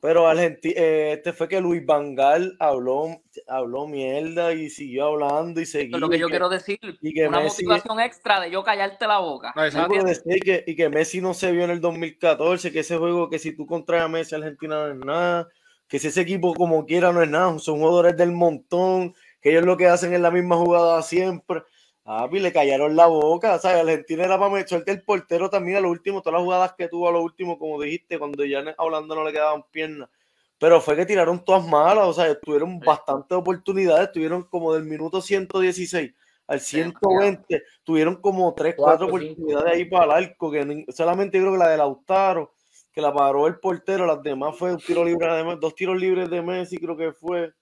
[0.00, 5.96] Pero Argentina, este fue que Luis Vangal habló, habló mierda y siguió hablando y seguía.
[5.96, 6.78] es lo que yo que- quiero decir.
[7.00, 9.52] y que Una Messi- motivación extra de yo callarte la boca.
[9.54, 13.38] No, que, y que Messi no se vio en el 2014, que ese juego que
[13.38, 15.48] si tú contraes a Messi, Argentina no es nada,
[15.92, 19.66] que si ese equipo como quiera no es nada, son jugadores del montón, que ellos
[19.66, 21.64] lo que hacen es la misma jugada siempre.
[22.06, 23.82] Ah, y le callaron la boca, ¿sabes?
[23.82, 27.10] Argentina era para meter el portero también a lo último, todas las jugadas que tuvo
[27.10, 30.08] a lo último, como dijiste, cuando ya hablando no le quedaban piernas.
[30.56, 35.20] Pero fue que tiraron todas malas, o sea, tuvieron bastantes oportunidades, tuvieron como del minuto
[35.20, 36.10] 116
[36.46, 39.16] al 120, tuvieron como 3, 4 Cuatro, cinco.
[39.18, 42.54] oportunidades ahí para el arco, que solamente creo que la de Lautaro,
[42.92, 46.28] que la paró el portero, las demás fue un tiro libre, además, dos tiros libres
[46.30, 47.52] de Messi, creo que fue.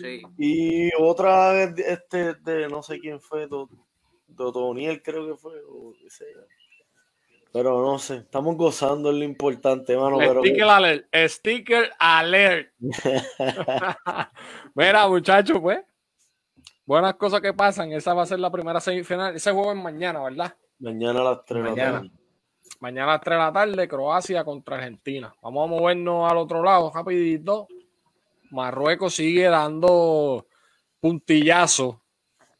[0.00, 0.22] Sí.
[0.38, 3.68] Y otra, este, de no sé quién fue, Do-
[4.26, 6.40] Dotoniel creo que fue, o qué sé yo.
[7.52, 10.18] Pero no sé, estamos gozando es lo importante, mano.
[10.18, 11.06] Pero Sticker alert.
[11.28, 12.72] Sticker alert.
[14.74, 15.80] Mira, muchachos, pues.
[16.86, 17.92] Buenas cosas que pasan.
[17.92, 19.34] Esa va a ser la primera semifinal.
[19.34, 20.54] Ese juego es mañana, ¿verdad?
[20.78, 22.10] mañana a las 3 de la
[22.80, 23.12] Mañana.
[23.12, 25.34] a las 3 de la tarde, Croacia contra Argentina.
[25.42, 27.68] Vamos a movernos al otro lado, rapidito.
[28.50, 30.46] Marruecos sigue dando
[31.00, 32.00] puntillazo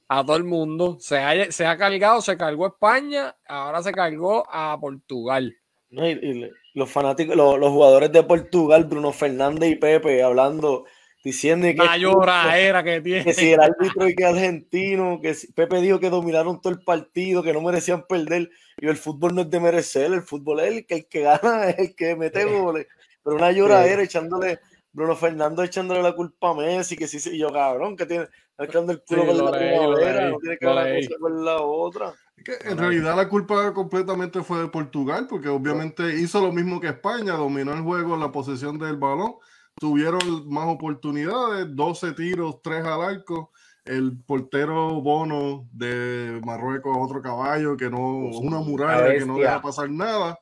[0.08, 0.96] a todo el mundo.
[1.00, 5.54] Se ha, se ha cargado, se cargó España, ahora se cargó a Portugal.
[5.90, 10.22] No, y- y le- los fanáticos, los, los jugadores de Portugal, Bruno Fernández y Pepe,
[10.22, 10.84] hablando,
[11.24, 13.24] diciendo que, La lloradera que tiene.
[13.24, 16.82] que si el árbitro y que argentino, que si- Pepe dijo que dominaron todo el
[16.84, 18.50] partido, que no merecían perder.
[18.82, 21.68] Y el fútbol no es de merecer, el fútbol es el que, el que gana,
[21.68, 22.86] es el que mete goles.
[23.22, 27.38] Pero una lloradera echándole, Bruno Fernández echándole la culpa a Messi, que sí, sí, y
[27.38, 28.26] yo cabrón, que tiene,
[28.58, 31.06] echando el culo Sí, con la primavera, no tiene que ver leí.
[31.06, 32.14] cosa con la otra.
[32.42, 36.88] Que en realidad la culpa completamente fue de Portugal, porque obviamente hizo lo mismo que
[36.88, 39.34] España, dominó el juego en la posesión del balón,
[39.78, 43.52] tuvieron más oportunidades, 12 tiros, 3 al arco.
[43.84, 49.90] El portero Bono de Marruecos, otro caballo que no, una muralla que no deja pasar
[49.90, 50.38] nada.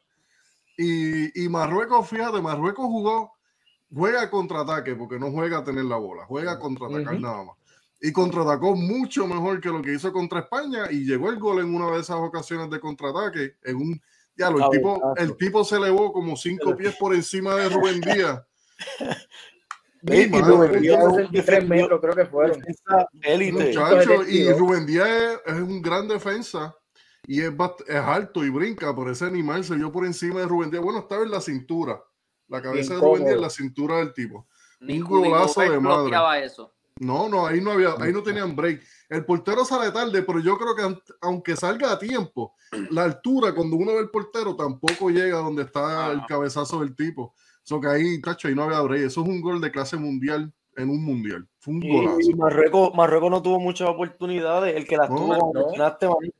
[0.76, 3.32] Y, y Marruecos, fíjate, Marruecos jugó,
[3.92, 7.22] juega contraataque, porque no juega a tener la bola, juega a contraatacar Ujú.
[7.22, 7.58] nada más
[8.00, 11.74] y contraatacó mucho mejor que lo que hizo contra España y llegó el gol en
[11.74, 14.02] una de esas ocasiones de contraataque en un
[14.36, 18.00] ya lo, el tipo el tipo se elevó como cinco pies por encima de Rubén
[18.00, 18.42] Díaz
[20.02, 22.62] Mi y Rubén Díaz es un 63 defendido- metros creo que fueron.
[23.22, 23.52] élite.
[23.66, 24.52] muchacho y.
[24.52, 26.74] Rubén Díaz es, es un gran defensa
[27.26, 27.52] y es,
[27.86, 31.00] es alto y brinca por ese animal se vio por encima de Rubén Díaz bueno
[31.00, 32.00] estaba en la cintura
[32.48, 34.46] la cabeza de Rubén Díaz en la cintura del tipo
[34.80, 36.00] Ni Un golazo de madre.
[36.02, 36.74] bloqueaba eso.
[37.00, 38.80] No, no, ahí no había, ahí no tenían break.
[39.08, 42.56] El portero sale tarde, pero yo creo que aunque salga a tiempo,
[42.90, 46.26] la altura cuando uno ve el portero tampoco llega donde está el Ah.
[46.28, 47.34] cabezazo del tipo.
[47.68, 49.02] Eso que ahí, tacho, ahí no había break.
[49.02, 51.46] Eso es un gol de clase mundial en un mundial.
[51.60, 52.16] Fue un golazo.
[52.22, 54.74] Y Marruecos, Marruecos no tuvo muchas oportunidades.
[54.74, 55.66] El que las No, tuvo, no.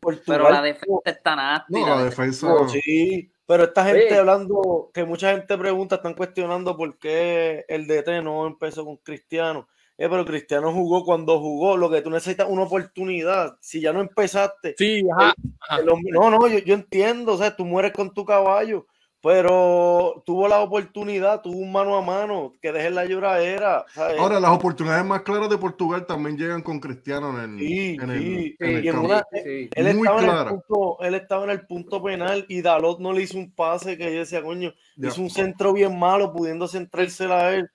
[0.01, 0.23] Portugal.
[0.25, 1.75] Pero la defensa está nasty.
[1.75, 2.47] No, la la defensa- defensa.
[2.57, 3.31] tuvo, sí.
[3.45, 4.15] Pero esta gente Sí.
[4.15, 9.69] hablando, que mucha gente pregunta, están cuestionando por qué el DT no empezó con Cristiano.
[9.99, 11.77] Eh, pero Cristiano jugó cuando jugó.
[11.77, 13.59] Lo que tú necesitas una oportunidad.
[13.61, 15.35] Si ya no empezaste, Sí, ajá.
[15.79, 18.87] el hombre- no, no, yo, yo entiendo, o sea, tú mueres con tu caballo,
[19.21, 23.85] pero tuvo la oportunidad, tuvo un mano a mano, que dejes la lloradera.
[23.93, 24.19] ¿sabes?
[24.19, 28.11] Ahora, las oportunidades más claras de Portugal también llegan con Cristiano en el, Sí, en
[28.11, 29.07] el, sí, en el y en campo.
[29.09, 29.69] una- Sí.
[29.75, 33.13] él, muy estaba en el punto, él estaba en el punto penal y Dalot no
[33.13, 35.09] le hizo un pase que yo decía, coño, Ya.
[35.09, 37.69] hizo un centro bien malo, pudiendo centrársela a él.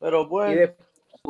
[0.00, 0.70] Pero Y, pues,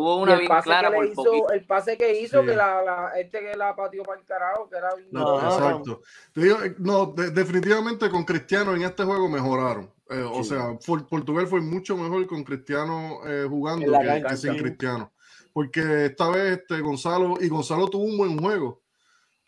[0.01, 1.51] Hubo una el bien pase clara que por hizo, poquito.
[1.51, 2.47] el pase que hizo, Sí.
[2.47, 5.49] que la, la- este que la pateó para el carajo, que era bien- No, Ajá.
[5.57, 6.03] exacto.
[6.37, 9.93] Eh, no, de- definitivamente con Cristiano en este juego mejoraron.
[10.09, 14.37] Eh, O sea, for- Portugal fue mucho mejor con Cristiano eh, jugando que, cancha, que
[14.37, 14.59] sin sí.
[14.61, 15.13] Cristiano.
[15.53, 18.81] Porque esta vez este, Gonzalo, y Gonzalo tuvo un buen juego,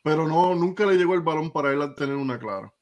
[0.03, 2.73] pero no, nunca le llegó el balón para él tener una clara.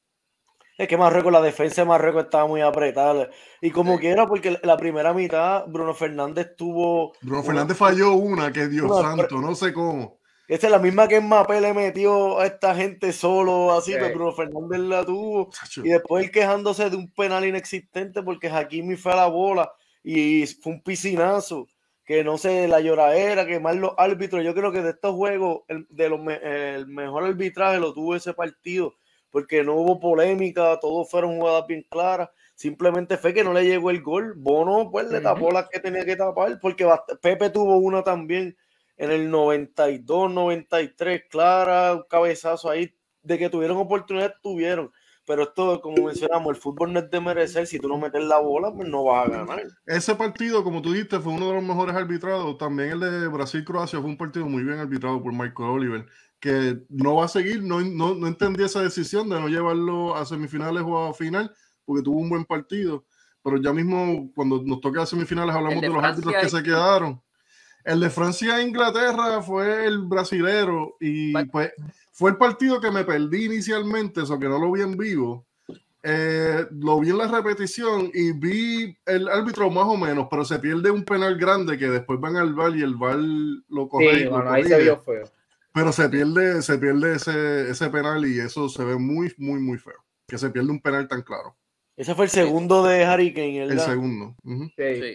[0.78, 3.28] Es que Marruecos, la defensa de Marruecos estaba muy apretada.
[3.60, 4.00] Y como Sí.
[4.00, 9.02] quiera, porque la primera mitad, Bruno Fernández tuvo Bruno Fernández falló una, que Dios Una-
[9.02, 10.16] santo, no sé cómo.
[10.46, 13.98] Esa es la misma que Mbappé le metió a esta gente solo así, Sí.
[14.00, 15.50] pero Bruno Fernández la tuvo.
[15.84, 19.70] Y después él quejándose de un penal inexistente porque Hakimi fue a la bola
[20.02, 21.66] y fue un piscinazo.
[22.06, 24.42] Que no sé, la lloradera, que mal los árbitros.
[24.42, 28.32] Yo creo que de estos juegos, el, de los el mejor arbitraje lo tuvo ese
[28.32, 28.94] partido,
[29.30, 32.30] porque no hubo polémica, todos fueron jugadas bien claras.
[32.54, 34.34] Simplemente fue que no le llegó el gol.
[34.36, 36.88] Bono, pues, le tapó las que tenía que tapar, porque
[37.20, 38.56] Pepe tuvo una también
[38.96, 44.90] en el 92, 93, clara, un cabezazo ahí, de que tuvieron oportunidad, tuvieron.
[45.28, 47.66] Pero esto, como mencionamos, el fútbol no es de merecer.
[47.66, 49.62] Si tú no metes la bola, pues no vas a ganar.
[49.84, 52.56] Ese partido, como tú dijiste, fue uno de los mejores arbitrados.
[52.56, 56.06] También el de Brasil-Croacia fue un partido muy bien arbitrado por Michael Oliver,
[56.40, 60.24] que no va a seguir, no, no, no entendí esa decisión de no llevarlo a
[60.24, 61.53] semifinales o a final,
[61.85, 63.05] porque tuvo un buen partido.
[63.42, 66.51] Pero ya mismo, cuando nos toque a semifinales, hablamos de de, los árbitros que y-
[66.51, 67.20] se quedaron.
[67.85, 71.72] El de Francia e Inglaterra fue el brasilero y pues
[72.12, 75.46] fue el partido que me perdí inicialmente, eso que no lo vi en vivo.
[76.03, 80.59] Eh, lo vi en la repetición y vi el árbitro más o menos, pero se
[80.59, 84.22] pierde un penal grande que después van al bar y el bar lo corre.
[84.22, 85.24] Sí, bueno, ahí se vio feo.
[85.78, 89.78] Pero se pierde, se pierde ese, ese penal y eso se ve muy, muy, muy
[89.78, 90.04] feo.
[90.26, 91.56] Que se pierde un penal tan claro.
[91.96, 93.86] Ese fue el segundo de Harry Kane, El ¿verdad?
[93.86, 94.34] segundo.
[94.42, 94.64] Ujú.
[94.76, 95.00] Sí.
[95.00, 95.14] Sí.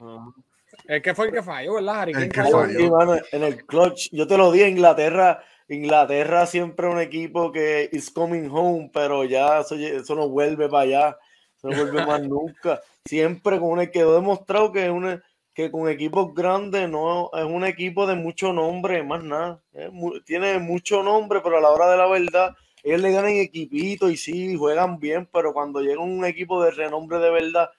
[0.87, 2.11] El que fue el que falló, ¿verdad, Harry?
[2.13, 2.79] El ¿Quién que falló.
[2.79, 4.07] Sí, mano, en el clutch.
[4.13, 5.43] Yo te lo di, Inglaterra.
[5.67, 10.83] Inglaterra siempre un equipo que is coming home, pero ya eso, eso no vuelve para
[10.83, 11.17] allá.
[11.57, 12.79] Eso no vuelve más nunca.
[13.05, 15.21] Siempre con un quedó demostrado que es una,
[15.53, 19.61] que con equipos grandes no es un equipo de mucho nombre, más nada.
[19.71, 19.89] Es
[20.25, 24.17] tiene mucho nombre, pero a la hora de la verdad, ellos le ganan equipito y
[24.17, 27.69] sí, juegan bien, pero cuando llega un equipo de renombre de verdad,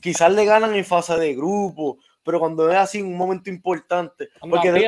[0.00, 4.72] quizás le ganan en fase de grupo, pero cuando es así un momento importante, porque
[4.72, 4.80] de-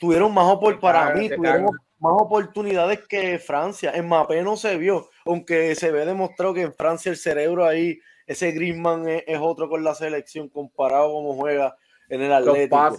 [0.00, 1.64] tuvieron más opor- para mí tuvieron
[2.00, 3.92] más oportunidades que Francia.
[3.94, 7.98] En Mapé no se vio, aunque se ve demostrado que en Francia el cerebro ahí,
[8.26, 11.76] ese Griezmann es, es otro con la selección comparado como juega
[12.08, 12.96] en el Los Atlético.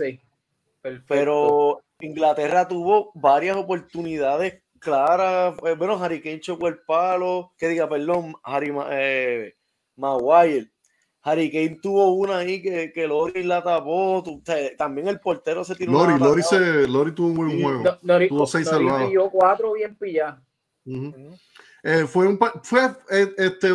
[1.07, 5.55] Pero Inglaterra tuvo varias oportunidades claras.
[5.65, 9.55] Eh, Bueno, Harry Kane chocó el palo, que diga, perdón, Harry eh,
[9.95, 10.69] Maguire.
[11.25, 14.21] Harry Kane tuvo una ahí que, que Lori la tapó.
[14.23, 17.35] tu- o sea, también el portero se tiró Lori, una Lori, se, Lori tuvo un
[17.35, 17.83] buen juego.
[18.01, 20.41] Nori- tuvo seis pilló cuatro bien pilladas.
[20.85, 21.37] Ujú.
[21.81, 23.69] Eh, fue un fue eh, este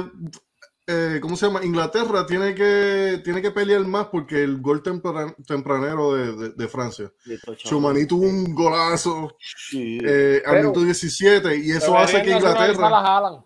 [0.90, 1.62] eh, ¿cómo se llama?
[1.64, 6.68] Inglaterra tiene que tiene que pelear más porque el gol tempran- tempranero de, de- de
[6.68, 7.12] Francia.
[7.58, 9.36] Chumani tuvo un golazo
[9.70, 9.98] Sí.
[10.02, 13.44] eh, al Pero- minuto 17 y eso hace que Inglaterra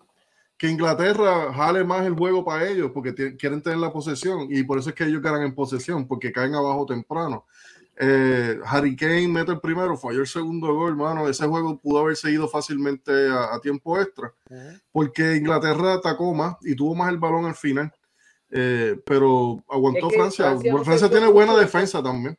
[0.57, 4.79] que Inglaterra jale más el juego para ellos porque quieren tener la posesión y por
[4.79, 7.45] eso es que ellos ganan en posesión porque caen abajo temprano.
[7.97, 11.27] Eh, Harry Kane mete el primero, falló el segundo gol, mano.
[11.27, 14.33] Ese juego pudo haber seguido fácilmente a, a tiempo extra
[14.91, 17.93] porque Inglaterra atacó más y tuvo más el balón al final.
[18.49, 20.57] Eh, pero aguantó Es que Francia.
[20.83, 22.37] Francia no tiene buena defensa también.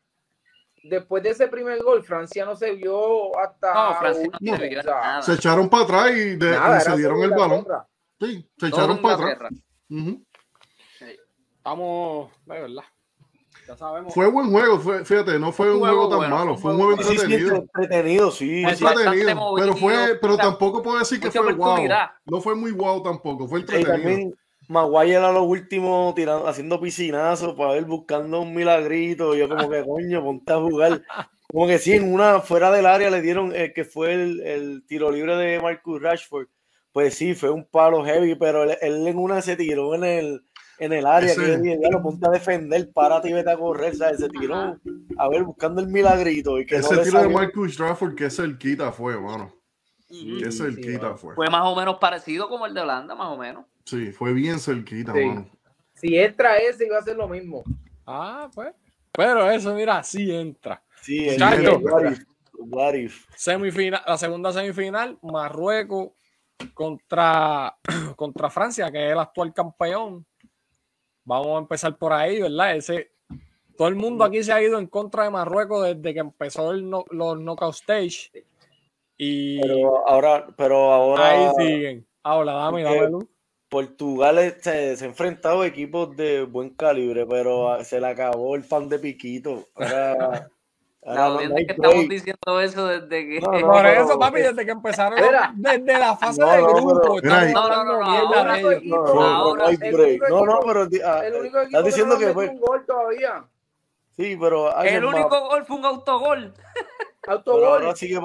[0.83, 3.73] Después de ese primer gol, Francia no se vio hasta.
[3.73, 5.23] No, Francia no vio nada.
[5.23, 7.67] Se echaron para atrás y, de- nada, y se dieron el balón.
[8.21, 9.53] Sí, se Todo echaron para atrás.
[9.88, 10.11] Inglaterra.
[10.12, 10.25] Ujú.
[11.57, 12.83] Estamos, de verdad.
[13.66, 14.12] Ya sabemos.
[14.12, 16.77] Fue buen juego, fue, fíjate, no fue un Juego juego tan bueno, malo, fue un
[16.79, 17.57] juego entretenido.
[17.57, 18.62] entretenido, sí.
[18.62, 21.79] Entretenido, pero fue, pero tampoco puedo decir que fue wow.
[22.27, 23.92] No fue muy wow tampoco, fue Y entretenido.
[23.92, 24.35] también
[24.68, 29.35] Maguire a lo último tirando, haciendo piscinazos para ver buscando un milagrito.
[29.35, 31.03] Y yo como que coño, ponte a jugar.
[31.50, 34.85] Como que sí, en una fuera del área le dieron el que fue el, el
[34.87, 36.46] tiro libre de Marcus Rashford.
[36.92, 40.44] Pues sí, fue un palo heavy, pero él, él en una se tiró en el,
[40.79, 43.51] en el área Ese- que yo dije, ya lo ponte a defender, párate y vete
[43.51, 44.19] a correr, ¿sabes?
[44.21, 44.77] Se tiró
[45.17, 47.29] a ver buscando el milagrito y que Ese no tiro de.
[47.29, 49.53] Marcus Trafford, que cerquita fue, mano.
[50.11, 50.39] Ujú.
[50.39, 51.35] Que Sí, cerquita fue.
[51.35, 53.65] Fue más o menos parecido como el de Holanda, más o menos.
[53.85, 55.25] Sí, fue bien cerquita, Sí.
[55.25, 55.47] mano.
[55.95, 57.63] Si entra ese, iba a ser lo mismo.
[58.07, 58.75] Ah, pues.
[59.13, 60.83] Pero eso, mira, sí entra.
[61.01, 61.41] Sí, el
[61.83, 62.25] what if,
[62.59, 63.27] what if.
[63.37, 66.11] Semifinal, la segunda semifinal, Marruecos
[66.75, 67.77] contra,
[68.17, 70.27] contra Francia, que es el actual campeón.
[71.25, 72.77] Vamos a empezar por ahí, ¿verdad?
[72.77, 73.11] Ese,
[73.77, 76.89] todo el mundo aquí se ha ido en contra de Marruecos desde que empezó el
[76.89, 78.31] no- los knockout stage.
[79.17, 82.07] Y Pero ahora, pero ahora ahí siguen.
[82.23, 83.25] Ahora, dame, dame luz.
[83.69, 88.65] Portugal este, se ha enfrentado a equipos de buen calibre, pero se le acabó el
[88.65, 89.69] pan de piquito.
[89.75, 90.49] Ahora
[91.05, 92.11] La no, audiencia no hay que estamos break.
[92.11, 93.40] diciendo eso desde que.
[93.40, 95.53] No, no, Por eso, papi, desde que empezaron, Mira.
[95.55, 99.67] desde la fase No, de no, grupo, Mira, no, no, hablando no, ahora Ahora, no
[99.67, 100.23] hay break.
[100.31, 102.49] No, pero ah, El único estás diciendo que fue.
[102.49, 103.45] un gol todavía.
[104.17, 106.55] Sí, pero El único gol fue un autogol.
[107.21, 107.64] pero Autogol.
[107.85, 108.21] ahora sí que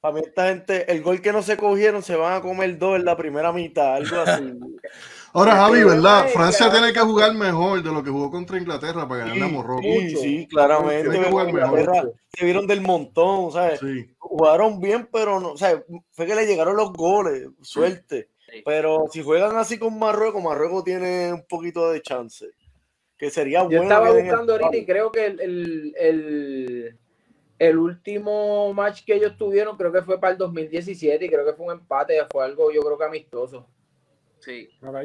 [0.00, 2.96] para mí esta gente, el gol que no se cogieron se van a comer dos
[2.96, 4.52] en la primera mitad, algo así.
[5.32, 6.26] Ahora, Javi, ¿verdad?
[6.28, 9.82] Francia tiene que jugar mejor de lo que jugó contra Inglaterra para ganarle a Morocco.
[9.82, 10.18] Sí, Mucho.
[10.18, 11.10] sí, claramente.
[11.10, 12.14] Tiene que jugar mejor.
[12.34, 13.80] Se vieron del montón, ¿sabes?
[13.80, 14.14] Sí.
[14.18, 18.30] jugaron bien, pero no, o sea, fue que le llegaron los goles, suerte.
[18.50, 18.62] Sí.
[18.64, 22.46] Pero si juegan así con Marruecos, Marruecos tiene un poquito de chance.
[23.18, 23.82] Que sería Yo bueno.
[23.82, 26.98] estaba den el buscando ahorita y creo que el, el, el,
[27.58, 31.52] el último match que ellos tuvieron, creo que fue para el 2017 y creo que
[31.52, 33.66] fue un empate, fue algo yo creo que amistoso.
[34.48, 34.68] Sí.
[34.82, 34.96] Ok.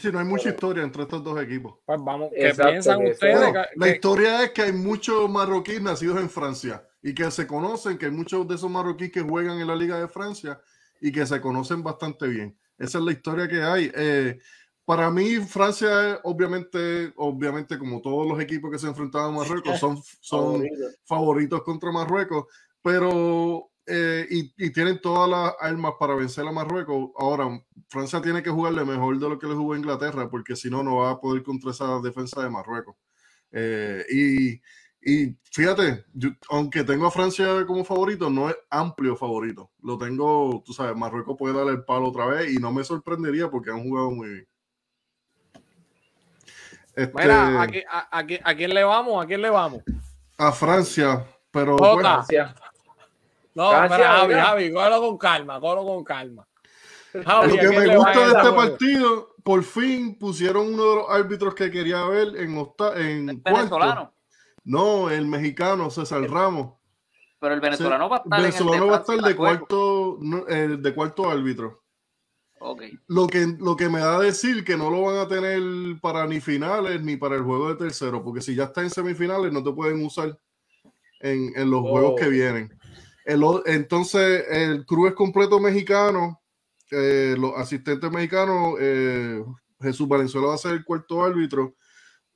[0.00, 1.76] Sí, no hay mucha historia entre estos dos equipos.
[1.86, 3.36] Pues vamos, ¿qué Exacto, piensan que ustedes?
[3.38, 7.46] Bueno, Que- la historia es que hay muchos marroquíes nacidos en Francia y que se
[7.46, 10.60] conocen, que hay muchos de esos marroquíes que juegan en la Liga de Francia
[11.00, 12.58] y que se conocen bastante bien.
[12.76, 13.92] Esa es la historia que hay.
[13.94, 14.38] Eh,
[14.84, 19.78] para mí, Francia es obviamente, obviamente, como todos los equipos que se enfrentaban a Marruecos,
[19.78, 20.84] son, son Favorito.
[21.04, 22.46] favoritos contra Marruecos,
[22.82, 27.10] pero eh, y, y tienen todas las armas para vencer a Marruecos.
[27.16, 27.48] Ahora,
[27.88, 30.82] Francia tiene que jugarle mejor de lo que le jugó a Inglaterra, porque si no,
[30.82, 32.96] no va a poder contra esa defensa de Marruecos.
[33.52, 34.60] Eh, y,
[35.00, 39.70] y fíjate, yo- aunque tengo a Francia como favorito, no es amplio favorito.
[39.82, 43.48] Lo tengo, tú sabes, Marruecos puede darle el palo otra vez y no me sorprendería
[43.50, 44.48] porque han jugado muy bien.
[46.96, 49.22] Este, Mira, ¿a, qui- a- a qui- a quién le vamos?
[49.22, 49.82] ¿A quién le vamos?
[50.38, 52.24] a Francia, pero bueno.
[53.56, 54.44] No, Gracias, espera, Javi, mira.
[54.44, 56.46] Javi, cógelo con calma, cógelo con calma.
[57.24, 58.56] Javi, Lo ¿a que me gusta de este juego?
[58.56, 63.56] partido, por fin pusieron uno de los árbitros que quería ver en, octa- en cuarto.
[63.56, 64.12] Venezolano.
[64.64, 66.74] No, el mexicano César Ramos.
[67.38, 68.38] Pero el venezolano va a estar.
[68.40, 71.82] en el venezolano va a estar de cuarto, no, eh, de cuarto árbitro.
[72.58, 72.82] Ok.
[73.08, 75.62] Lo que, lo que me da a decir que no lo van a tener
[76.00, 79.52] para ni finales ni para el juego de tercero, porque si ya está en semifinales
[79.52, 80.38] no te pueden usar
[81.20, 81.88] en, en los Oh.
[81.90, 82.76] juegos que vienen.
[83.26, 86.40] El entonces, el crew es completo mexicano,
[86.92, 89.44] eh, los asistentes mexicanos, eh,
[89.80, 91.74] Jesús Valenzuela va a ser el cuarto árbitro.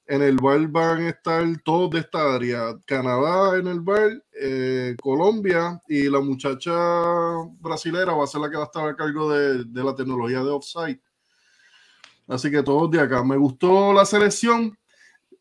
[0.05, 4.97] En el bar van a estar todos de esta área, Canadá en el bar, eh,
[5.01, 6.73] Colombia y la muchacha
[7.61, 10.43] brasilera va a ser la que va a estar a cargo de, de la tecnología
[10.43, 11.01] de offside.
[12.27, 13.23] Así que todos de acá.
[13.23, 14.77] Me gustó la selección.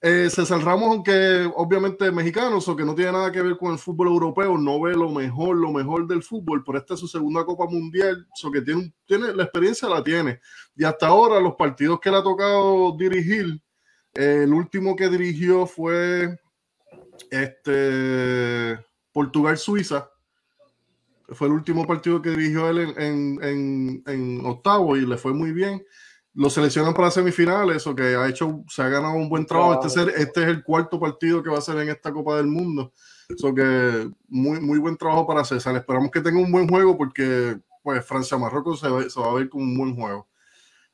[0.01, 3.73] Eh, César Ramos, aunque obviamente es mexicano, o que no tiene nada que ver con
[3.73, 7.07] el fútbol europeo, no ve lo mejor, lo mejor del fútbol, pero esta es su
[7.07, 10.39] segunda Copa Mundial, so que tiene, tiene la experiencia la tiene.
[10.75, 13.62] Y hasta ahora los partidos que le ha tocado dirigir,
[14.15, 16.39] eh, el último que dirigió fue
[17.29, 18.79] este
[19.12, 20.09] Portugal-Suiza.
[21.29, 25.33] Fue el último partido que dirigió él en, en, en- en octavo y le fue
[25.33, 25.85] muy bien.
[26.39, 29.73] Lo seleccionan para semifinales, o que ha hecho, se ha ganado un buen trabajo.
[29.73, 32.38] Este es, el, este es el cuarto partido que va a ser en esta Copa
[32.38, 32.93] del Mundo.
[33.36, 35.75] So que muy, muy buen trabajo para César.
[35.75, 39.49] Esperamos que tenga un buen juego porque pues Francia-Marruecos se, va- se va a ver
[39.49, 40.30] como un buen juego.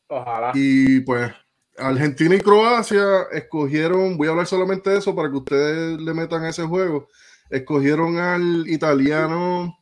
[0.08, 0.52] Ojalá.
[0.56, 1.32] Y pues
[1.78, 6.44] Argentina y Croacia escogieron, voy a hablar solamente de eso para que ustedes le metan
[6.44, 7.08] a ese juego.
[7.52, 9.78] Escogieron al italiano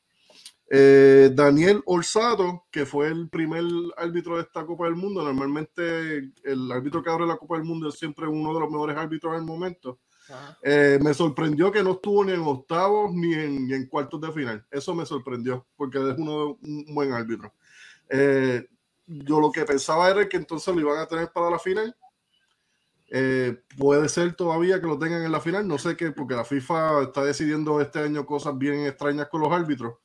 [0.75, 3.63] eh, Daniel Orsato, que fue el primer
[3.95, 5.21] árbitro de esta Copa del Mundo.
[5.21, 8.97] Normalmente el árbitro que abre la Copa del Mundo es siempre uno de los mejores
[8.97, 9.99] árbitros del momento.
[10.63, 14.31] Eh, me sorprendió que no estuvo ni en octavos ni en, ni en cuartos de
[14.31, 14.65] final.
[14.71, 17.53] Eso me sorprendió, porque es uno un buen árbitro.
[18.09, 18.67] Eh,
[19.05, 21.95] yo lo que pensaba era que entonces lo iban a tener para la final.
[23.09, 26.45] Eh, puede ser todavía que lo tengan en la final, no sé qué, porque la
[26.45, 29.97] FIFA está decidiendo este año cosas bien extrañas con los árbitros.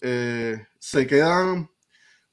[0.00, 1.70] Eh, se quedan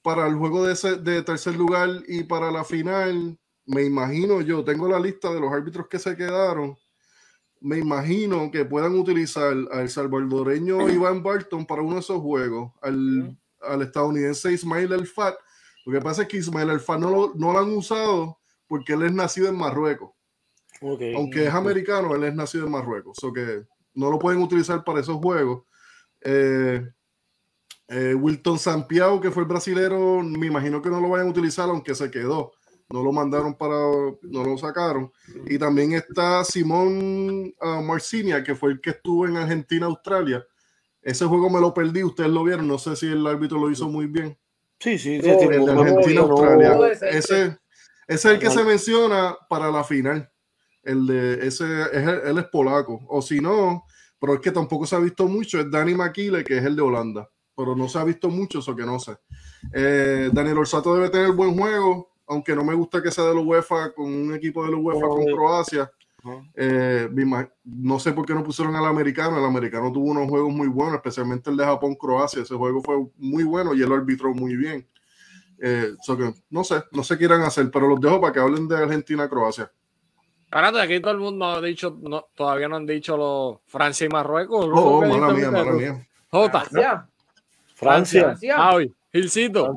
[0.02, 3.38] para el juego de, ese- de tercer lugar y para la final.
[3.66, 6.78] Me imagino yo, tengo la lista de los árbitros que se quedaron.
[7.62, 13.38] Me imagino que puedan utilizar al salvadoreño Iván Barton para uno de esos juegos, al,
[13.62, 15.36] al estadounidense Ismail El Fat.
[15.86, 18.94] Lo que pasa es que Ismail El Fat no lo, no lo han usado porque
[18.94, 20.12] él es nacido en Marruecos.
[20.82, 21.02] Ok.
[21.16, 23.18] Aunque es americano, él es nacido en Marruecos.
[23.24, 25.64] O que no lo pueden utilizar para esos juegos.
[26.20, 26.86] Eh,
[27.88, 31.70] eh, Wilton Sampiao, que fue el brasilero, me imagino que no lo vayan a utilizar,
[31.70, 32.52] aunque se quedó.
[32.90, 35.12] No lo mandaron para, no lo sacaron.
[35.48, 40.46] Y también está Simón uh, Marcinia, que fue el que estuvo en Argentina, Australia.
[41.02, 42.68] Ese juego me lo perdí, ustedes lo vieron.
[42.68, 44.38] No sé si el árbitro lo hizo muy bien.
[44.80, 45.28] Sí, sí, sí.
[45.28, 46.70] No, El de Argentina, Australia.
[46.76, 47.58] no- ese- Ese, ese
[48.08, 50.30] es el que se menciona para la final.
[50.84, 53.00] El de ese, es el- él es polaco.
[53.08, 53.84] O si no,
[54.20, 56.82] pero es que tampoco se ha visto mucho, es Dani Maquile, que es el de
[56.82, 57.30] Holanda.
[57.56, 59.18] Pero no se ha visto mucho, eso que no sé.
[59.74, 63.42] Eh, Daniel Orsato debe tener buen juego, aunque no me gusta que sea de la
[63.42, 65.36] UEFA con un equipo de la UEFA con Joder.
[65.36, 65.92] Croacia.
[66.56, 67.10] Eh,
[67.66, 69.38] no sé por qué no pusieron al americano.
[69.38, 72.42] El americano tuvo unos juegos muy buenos, especialmente el de Japón-Croacia.
[72.42, 74.88] Ese juego fue muy bueno y él arbitró muy bien.
[75.60, 78.34] Eh, so que, no sé, no sé qué irán a hacer, pero los dejo para
[78.34, 79.72] que hablen de Argentina-Croacia.
[80.46, 84.10] Espérate, aquí todo el mundo ha dicho, no, todavía no han dicho los Francia y
[84.10, 84.66] Marruecos.
[84.72, 86.08] Oh, oh, ¿Qué mala mía, mala mía.
[86.30, 86.66] Jota,
[87.84, 88.22] Francia.
[88.24, 88.56] Francia.
[88.56, 89.76] Javi, Gilcito.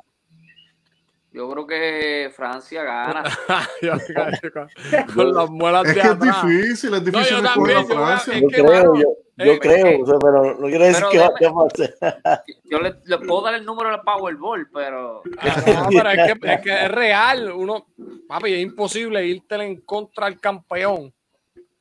[1.32, 3.22] Yo creo que Francia gana.
[5.14, 7.94] Con las muelas Es de que es difícil, es difícil yo escoger a también, yo-
[7.94, 8.34] Francia.
[8.34, 9.08] es Yo que, creo, mano, yo,
[9.44, 12.44] yo eh, creo, eh, o sea, pero no quiere decir que va a pasar.
[12.64, 16.52] Yo le, le puedo dar el número del Powerball, pero Ah, no, pero es que,
[16.52, 17.52] es que es real.
[17.52, 17.86] Uno,
[18.26, 21.12] papi, es imposible irte en contra del campeón.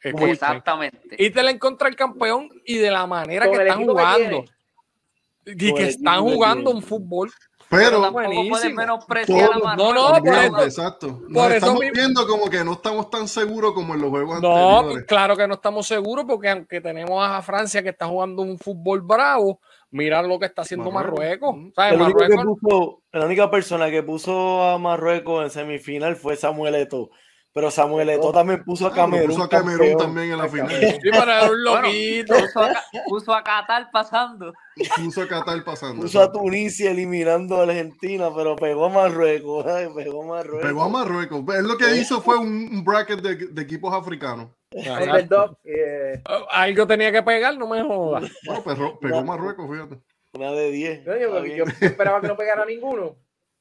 [0.02, 1.16] Escuchen, exactamente.
[1.18, 4.46] Irte en contra del campeón y de la manera Con que están equipo que jugando.
[5.46, 7.32] Y que están jugando un fútbol.
[7.68, 8.76] Pero tampoco puedes buenísimo.
[8.76, 9.78] menospreciar a Marruecos.
[9.78, 11.08] No, no, por Exacto, eso- exacto.
[11.08, 14.10] Nos por eso estamos mismo- viendo como que no estamos tan seguros como en los
[14.12, 15.08] juegos No, anteriores.
[15.08, 19.02] claro que no estamos seguros porque aunque tenemos a Francia que está jugando un fútbol
[19.02, 21.56] bravo, mira lo que está haciendo Marruecos.
[21.56, 21.74] Marruecos.
[21.76, 21.94] ¿Sabes?
[21.94, 26.36] El único que Marruecos puso, la única persona que puso a Marruecos en semifinal fue
[26.36, 27.10] Samuel Eto'o.
[27.56, 29.30] Pero Samuel Eto'o también puso a Camerún.
[29.30, 30.70] puso a Camerún también en la final.
[30.70, 32.36] Sí, pero era un Bueno, loquito.
[32.36, 34.54] puso, a, Ca- puso a Qatar pasando.
[34.98, 36.02] Puso a Qatar pasando.
[36.02, 39.66] Puso a Tunisia eliminando a Argentina, pero pegó a Marruecos.
[39.68, 40.68] ay, pegó a Marruecos.
[40.68, 41.44] Pegó a Marruecos.
[41.56, 44.50] Es lo que hizo fue un, un bracket de, de equipos africanos.
[44.72, 48.30] Eh, Algo tenía que pegar, no me jodas.
[48.46, 50.02] Bueno, perro- pegó Marruecos, fíjate.
[50.34, 51.06] Una de 10.
[51.06, 53.16] coño, porque yo esperaba que no pegara ninguno.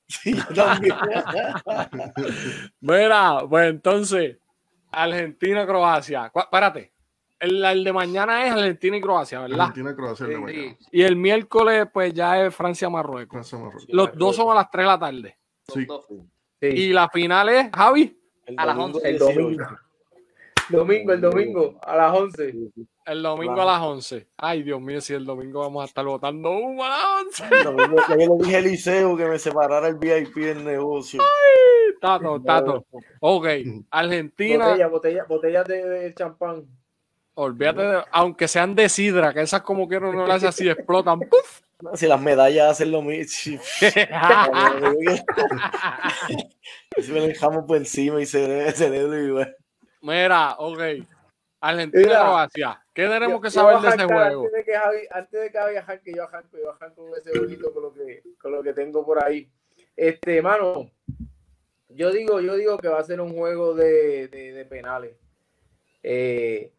[0.07, 0.95] Sí, yo también.
[2.81, 4.39] Mira, pues entonces,
[4.91, 6.31] Argentina-Croacia.
[6.35, 6.93] Espérate,
[7.41, 9.61] el, el de mañana es Argentina y Croacia, ¿verdad?
[9.61, 10.77] Argentina, Croacia, el de Sí, mañana.
[10.93, 13.33] Y el miércoles, pues ya es Francia-Marruecos.
[13.33, 13.87] Francia, Marruecos.
[13.89, 15.39] Los dos son a las 3 de la tarde.
[15.69, 15.85] los Sí.
[15.87, 16.07] dos.
[16.61, 19.09] Sí, Y la final es, Javi, El A las domingo 11.
[19.11, 19.41] el 18.
[19.41, 19.65] domingo.
[20.71, 22.55] Domingo, el domingo, a las 11.
[23.07, 23.71] el domingo Claro.
[23.71, 24.29] a las 11.
[24.37, 27.07] Ay, Dios mío, si el domingo vamos a estar votando humo a las
[27.43, 27.45] 11.
[27.51, 31.21] El domingo, ya yo le dije a Eliseo que me separara el VIP del negocio.
[32.01, 32.85] Tato, tato.
[33.21, 33.47] Ok,
[33.91, 36.65] Argentina, Botella, botella, botellas de, de champán.
[37.35, 41.21] olvídate, de- aunque sean de sidra, que esas como quiero no las así explotan.
[41.21, 41.61] ¡Puf!
[41.95, 43.25] Si las medallas hacen lo mismo.
[43.29, 43.59] Si
[47.12, 49.55] me le dejamos por encima y se celebro igual.
[50.05, 50.81] Mira, ok.
[51.61, 52.21] Argentina, Mira.
[52.21, 52.85] Croacia.
[52.93, 54.43] ¿Qué tenemos que saber de ese juego?
[54.45, 57.31] Antes de que Javi, antes de que Javi arranque, yo arranco, yo arranco con ese
[57.39, 59.49] jueguito con lo que, con lo que tengo por ahí.
[59.97, 60.91] Este, mano,
[61.89, 65.17] yo digo, yo digo que va a ser un juego de, de- de penales.
[66.03, 66.71] Eh,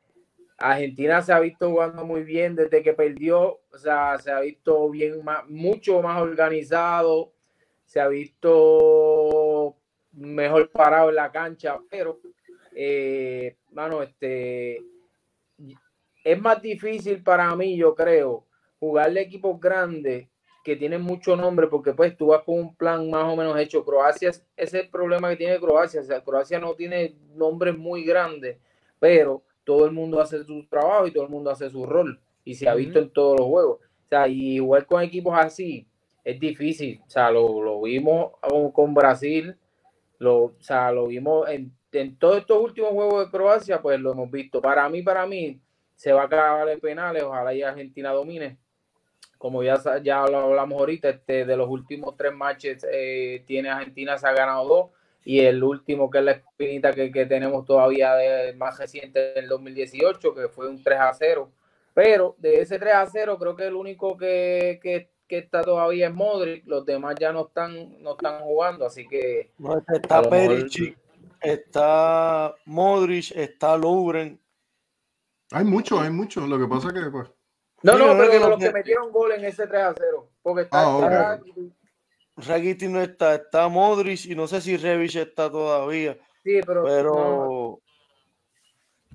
[0.58, 4.88] Argentina se ha visto jugando muy bien desde que perdió, o sea, se ha visto
[4.92, 7.34] bien, más, mucho más organizado,
[7.86, 9.76] se ha visto
[10.12, 12.20] mejor parado en la cancha, pero,
[12.76, 14.82] eh, mano, este,
[16.24, 18.46] es más difícil para mí, yo creo,
[18.80, 20.28] jugarle equipos grandes
[20.64, 23.86] que tienen mucho nombre, porque pues tú vas con un plan más o menos hecho.
[23.86, 26.02] Croacia, es- ese es el problema que tiene Croacia.
[26.02, 28.58] O sea, Croacia no tiene nombres muy grandes,
[29.00, 32.20] pero todo el mundo hace su trabajo y todo el mundo hace su rol.
[32.44, 33.80] Y se ha visto en todos los juegos.
[33.80, 35.88] O sea, y jugar con equipos así
[36.24, 37.00] es difícil.
[37.06, 39.56] O sea, lo, lo vimos con, con Brasil,
[40.18, 44.12] lo, o sea, lo vimos en, en todos estos últimos juegos de Croacia, pues lo
[44.12, 44.62] hemos visto.
[44.62, 45.60] Para mí, para mí,
[45.96, 48.58] se va a acabar en penales, ojalá y Argentina domine.
[49.38, 54.18] Como ya, ya lo hablamos ahorita, este, de los últimos tres matches eh, tiene Argentina,
[54.18, 54.90] se ha ganado dos,
[55.24, 59.48] y el último que es la espinita que, que tenemos todavía de, más reciente del
[59.48, 61.52] 2018, que fue un 3 a 0.
[61.94, 66.08] Pero de ese 3 a 0, creo que el único que, que, que está todavía
[66.08, 70.22] es Modric, los demás ya no están, no están jugando, así que No, este está
[70.22, 70.98] Perisic,
[71.42, 74.40] está Modric, está Lubren.
[75.52, 76.46] Hay mucho, hay mucho.
[76.48, 77.30] Lo que pasa que, pues,
[77.84, 79.94] No, Sí, no, no, pero que no los que metieron gol en ese 3 a
[79.96, 80.30] 0.
[80.42, 81.04] Porque está, Ah, ok.
[81.04, 81.42] está-
[82.38, 87.14] Rakitic no está, está Modric y no sé si Revich está todavía, sí, pero, pero
[87.14, 87.80] no,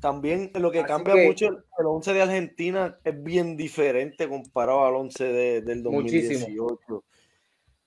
[0.00, 4.86] también lo que Así cambia que- mucho, el 11 de Argentina es bien diferente comparado
[4.86, 6.46] al 11 de- del Muchísimo.
[6.46, 7.04] 2018.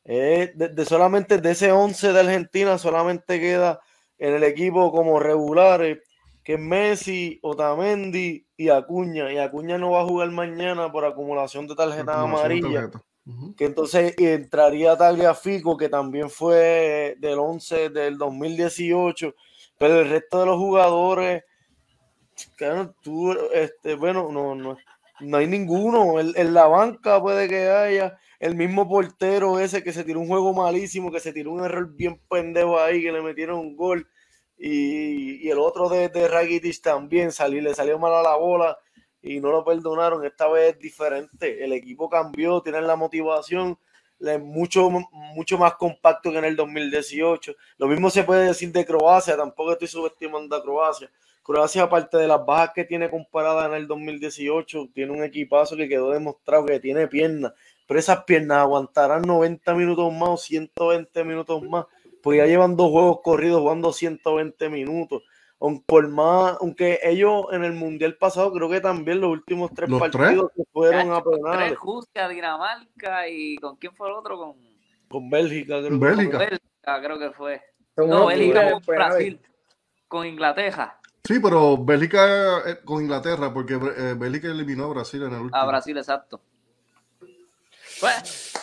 [0.06, 3.80] Eh, de, de solamente de ese 11 de Argentina solamente queda
[4.24, 6.00] en el equipo como regulares,
[6.46, 9.30] que es Messi, Otamendi y Acuña.
[9.34, 12.90] Y Acuña no va a jugar mañana por acumulación de tarjetas amarillas.
[13.58, 19.36] que entonces entraría Tagliafico, que también fue del 11 del 2018,
[19.78, 21.44] pero el resto de los jugadores,
[22.56, 24.78] claro, tú, este, bueno, no, no,
[25.20, 26.18] no hay ninguno.
[26.22, 30.28] En, en la banca puede que haya el mismo portero ese que se tiró un
[30.28, 34.06] juego malísimo, que se tiró un error bien pendejo ahí, que le metieron un gol.
[34.66, 38.78] Y, el otro de, de Rakitic también le salió mal a la bola
[39.22, 40.26] y no lo perdonaron.
[40.26, 41.64] Esta vez es diferente.
[41.64, 43.78] El equipo cambió, tienen la motivación,
[44.20, 47.54] le- mucho, mucho más compacto que en el 2018.
[47.78, 51.12] Lo mismo se puede decir de Croacia, tampoco estoy subestimando a Croacia.
[51.44, 55.90] Croacia, aparte de las bajas que tiene comparadas en el 2018, tiene un equipazo que
[55.90, 57.52] quedó demostrado que tiene piernas,
[57.86, 61.86] pero esas piernas aguantarán 90 minutos más o 120 minutos más.
[62.24, 65.22] Pues ya llevan dos juegos corridos jugando 120 minutos.
[65.60, 69.90] Aun- Por más, aunque ellos en el mundial pasado creo que también los últimos tres
[69.90, 74.38] ¿Los partidos que fueron a Tres, penales Rusia, Dinamarca y ¿con quién fue el otro?
[74.38, 74.56] Con,
[75.10, 75.78] con Bélgica.
[75.80, 76.32] creo que Bélgica.
[76.32, 77.62] con Bélgica, creo que fue.
[77.96, 78.82] Son No, Bélgica con.
[78.88, 79.40] Brasil,
[80.08, 81.00] con Inglaterra.
[81.26, 85.56] Sí, pero Bélgica eh, con Inglaterra, porque eh, Bélgica eliminó a Brasil en el último.
[85.62, 86.42] A Brasil, exacto.
[88.02, 88.54] Pues,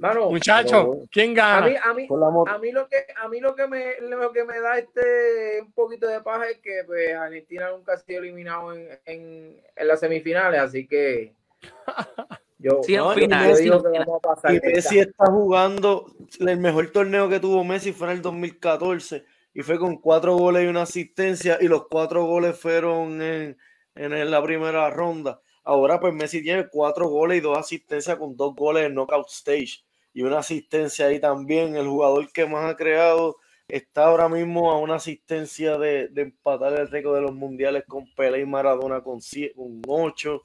[0.00, 1.66] Mano, Muchachos, ¿quién a gana?
[1.66, 4.32] mí, a mí, la mo- a mí lo que a mí lo que me lo
[4.32, 8.20] que me da este un poquito de paja es que pues Argentina nunca ha sido
[8.20, 11.34] eliminado en, en, en las semifinales, así que
[12.58, 14.54] yo, Sí, No, final, yo digo que vamos a pasar.
[14.54, 14.60] Y.
[14.60, 16.06] Messi está jugando
[16.40, 20.64] el mejor torneo que tuvo Messi fue en el 2014 y fue con cuatro goles
[20.64, 23.56] y una asistencia y los cuatro goles fueron en,
[23.96, 25.40] en la primera ronda.
[25.62, 29.84] Ahora pues Messi tiene cuatro goles y dos asistencias con dos goles en knockout stage
[30.12, 31.76] y una asistencia ahí también.
[31.76, 33.36] El jugador que más ha creado
[33.68, 38.40] está ahora mismo a una asistencia de, empatar el récord de los mundiales con Pelé
[38.40, 40.42] y Maradona con, sie- con ocho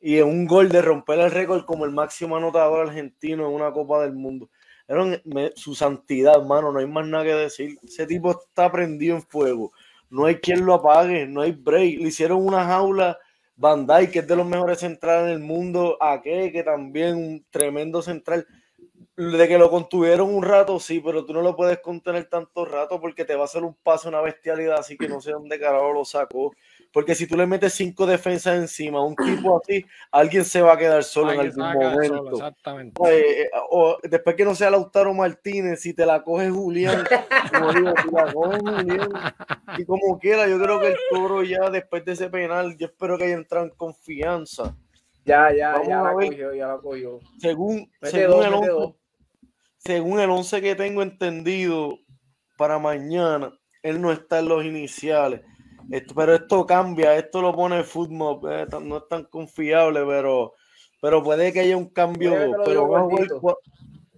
[0.00, 3.72] y en un gol de romper el récord como el máximo anotador argentino en una
[3.72, 4.50] Copa del Mundo.
[4.88, 5.04] Era
[5.54, 7.78] su santidad, hermano, no hay más nada que decir.
[7.82, 9.72] Ese tipo está prendido en fuego.
[10.10, 12.00] No hay quien lo apague, no hay break.
[12.00, 13.18] Le hicieron una jaula
[13.56, 18.46] Dijk, que es de los mejores centrales del mundo, a que también un tremendo central.
[19.14, 22.98] De que lo contuvieron un rato, sí, pero tú no lo puedes contener tanto rato
[22.98, 25.92] porque te va a hacer un paso, una bestialidad, así que no sé dónde carajo
[25.92, 26.54] lo sacó.
[26.92, 30.72] Porque si tú le metes cinco defensas encima a un tipo así, alguien se va
[30.72, 32.32] a quedar solo en algún solo, momento.
[32.32, 33.42] exactamente.
[33.42, 37.04] Eh, o después que no sea Lautaro Martínez, si te la coge Julián,
[37.52, 39.08] como digo, si la coge Julián,
[39.76, 43.18] y como quiera, yo creo que el toro ya después de ese penal, yo espero
[43.18, 44.74] que haya entrado en confianza.
[45.24, 47.20] Ya, ya, Vamos ya la cogió, ya la cogió.
[47.38, 48.94] Según, según, dos, el mete 11, dos.
[49.84, 51.98] Según el 11 que tengo entendido
[52.56, 53.52] para mañana,
[53.82, 55.40] él no está en los iniciales.
[55.90, 60.54] Esto- pero esto cambia, esto lo pone el fútbol, eh, no es tan confiable, pero,
[61.00, 62.32] pero puede que haya un cambio.
[62.64, 63.40] Pero va a jugar gordito.
[63.40, 63.56] cua-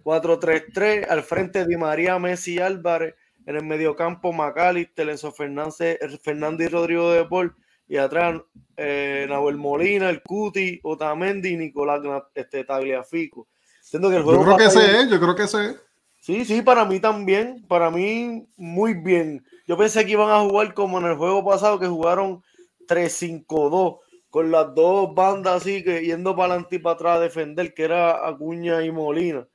[0.02, 3.14] 4-3-3 al frente de María Messi Álvarez,
[3.46, 7.54] en el mediocampo McAllister, Enzo Fernández, Fernández y Rodrigo de Paul,
[7.88, 8.40] y atrás
[8.76, 12.00] eh, Nahuel Molina, el Cuti, Otamendi y Nicolás
[12.34, 13.48] este, Tagliafico.
[13.94, 15.82] Siento que el Yo creo que ese es, yo creo que ese es.
[16.18, 17.64] Sí, sí, para mí también.
[17.68, 19.44] Para mí, muy bien.
[19.68, 22.42] Yo pensé que iban a jugar como en el juego pasado, que jugaron
[22.88, 27.72] 3-5-2, con las dos bandas así, que yendo para adelante y para atrás a defender,
[27.72, 29.46] que era Acuña y Molina.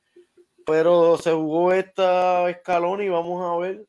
[0.64, 3.84] Pero se jugó esta escalón y vamos a ver.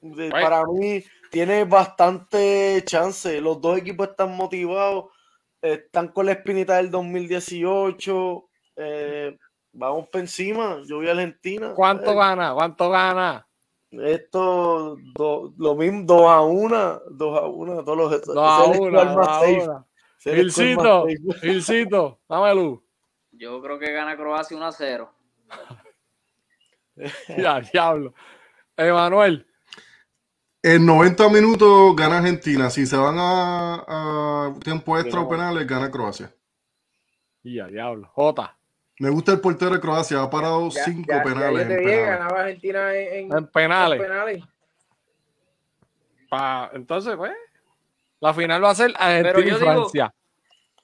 [0.00, 0.40] De- Bueno.
[0.40, 3.40] Para mí, tiene bastante chance.
[3.40, 5.06] Los dos equipos están motivados,
[5.60, 8.48] están con la espinita del 2018.
[8.76, 9.38] Eh,
[9.72, 10.80] vamos por encima.
[10.86, 11.72] Yo voy a Argentina.
[11.74, 12.52] ¿Cuánto Eh, gana?
[12.54, 13.46] ¿Cuánto gana?
[13.90, 18.22] Esto, do- lo mismo, 2 a 1, 2 a 1, todos los.
[18.24, 19.86] Dos a ese es el una, score dos más a safe, una.
[20.18, 21.40] ese es el score más Gilcito, safe.
[21.46, 22.80] Gilcito, dame luz.
[23.32, 25.12] yo creo que gana Croacia 1 a 0.
[27.38, 28.14] Ya, diablo.
[28.76, 29.46] Emanuel,
[30.62, 32.70] En 90 minutos gana Argentina.
[32.70, 36.32] Si se van a, a tiempo extra o penales, gana Croacia.
[37.42, 38.08] ya, diablo.
[38.14, 38.56] Jota,
[39.02, 40.22] Me gusta el portero de Croacia.
[40.22, 41.66] Ha parado Ya- cinco ya- penales.
[41.66, 42.06] te en dije, penales.
[42.18, 44.00] ganaba Argentina en, en- en penales.
[44.00, 44.44] en penales.
[46.30, 47.32] Pa- entonces, pues,
[48.20, 50.14] la final va a ser Argentina y digo- Francia.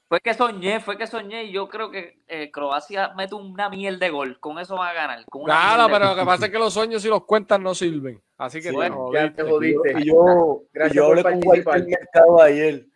[0.09, 4.01] Fue que soñé, fue que soñé y yo creo que eh, Croacia mete una miel
[4.01, 4.41] de gol.
[4.41, 5.25] Con eso va a ganar.
[5.27, 7.73] Con una Nada, pero lo que pasa es que los sueños si los cuentan no
[7.75, 8.21] sirven.
[8.39, 9.93] Así que Sí, bueno, Ya te jodiste.
[10.01, 11.41] Y yo, y Gracias yo hablé con.
[11.45, 12.87] Walter Mercado ayer.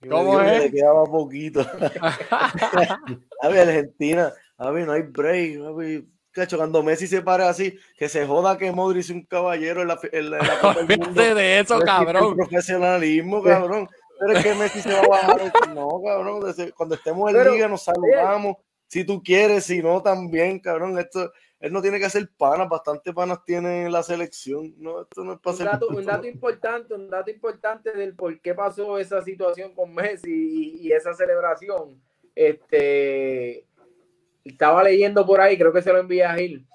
[0.00, 0.62] Y me ¿Cómo es?
[0.64, 1.60] le quedaba poquito.
[3.42, 5.60] A ver, Argentina, a ver, no hay break.
[5.64, 9.24] A ver, cacho, cuando Messi se para así, que se joda que Modric es un
[9.24, 11.34] caballero en la, en la, en la Copa del Mundo.
[11.34, 12.36] De eso, cabrón.
[12.36, 13.88] profesionalismo, cabrón.
[14.18, 15.52] Pero es que Messi se va a bajar.
[15.74, 16.54] No, cabrón.
[16.76, 18.56] Cuando estemos en Pero, liga nos saludamos.
[18.86, 20.98] Si tú quieres, si no, también, cabrón.
[20.98, 22.68] Esto, él no tiene que hacer panas.
[22.68, 24.72] Bastante panas tiene en la selección.
[24.78, 28.40] No, esto no es para Un dato, un dato importante, un dato importante del por
[28.40, 32.00] qué pasó esa situación con Messi y, y esa celebración.
[32.36, 33.66] Este
[34.44, 36.66] estaba leyendo por ahí, creo que se lo envié a Gil,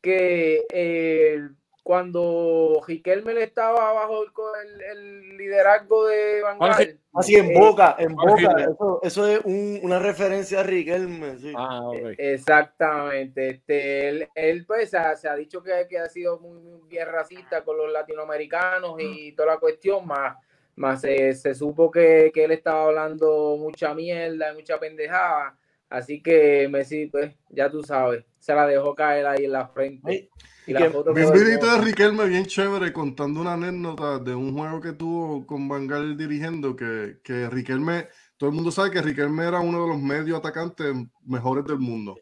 [0.00, 1.40] que eh,
[1.82, 4.30] cuando Riquelme le estaba bajo el,
[4.64, 8.54] el- el liderazgo de Van Gaal, Así en eh, boca, en boca.
[8.72, 11.36] Eso, eso es un- una referencia a Riquelme.
[11.38, 11.52] sí.
[11.54, 12.14] Ah, ok.
[12.16, 13.48] Exactamente.
[13.50, 16.80] Este, él, él, pues se ha, se ha dicho que, que ha sido muy, muy
[16.88, 20.36] bien racista con los latinoamericanos y toda la cuestión, más,
[20.76, 25.56] más se, se supo que, que él estaba hablando mucha mierda, y mucha pendejada.
[25.92, 30.30] Así que Messi, pues, ya tú sabes, se la dejó caer ahí en la frente.
[30.66, 31.84] Y y la que- foto videito de.
[31.84, 37.18] Riquelme bien chévere contando una anécdota de un juego que tuvo con Bangal dirigiendo, que,
[37.22, 41.64] que Riquelme, todo el mundo sabe que Riquelme era uno de los medios atacantes mejores
[41.64, 42.16] del mundo.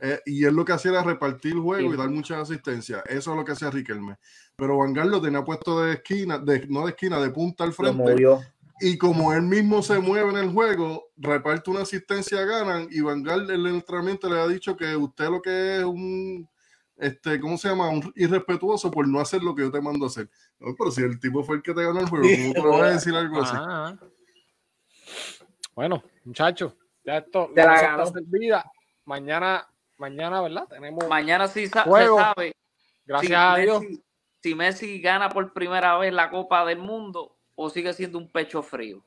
[0.00, 1.94] Eh, y él lo que hacía era repartir juego Sí.
[1.94, 3.02] y dar muchas asistencias.
[3.08, 4.16] Eso es lo que hacía Riquelme.
[4.56, 7.74] Pero Bangal lo tenía puesto de esquina, de, no de esquina, de punta al Lo
[7.76, 7.96] frente.
[8.02, 8.40] movió.
[8.84, 12.88] Y como él mismo se mueve en el juego, reparte una asistencia, ganan.
[12.90, 16.48] Y Vangal en el entrenamiento le ha dicho que usted lo que es un,
[16.96, 17.88] este, ¿cómo se llama?
[17.90, 20.28] Un irrespetuoso por no hacer lo que yo te mando a hacer.
[20.58, 22.68] No, pero si el tipo fue el que te ganó el juego, ¿cómo tú le
[22.70, 23.56] vas a decir algo así?
[23.56, 23.98] Ajá.
[25.74, 26.74] Bueno, muchachos,
[27.04, 28.06] ya esto Te la ganó.
[28.06, 28.70] servida.
[29.04, 29.66] Mañana,
[29.96, 30.66] mañana, ¿verdad?
[30.68, 31.08] Tenemos.
[31.08, 32.18] Mañana sí sa- se Juego.
[32.18, 32.56] sabe
[33.04, 33.80] Gracias si a Dios.
[33.82, 34.02] Messi,
[34.42, 38.62] si Messi gana por primera vez la Copa del Mundo o sigue siendo un pecho
[38.62, 39.02] frío.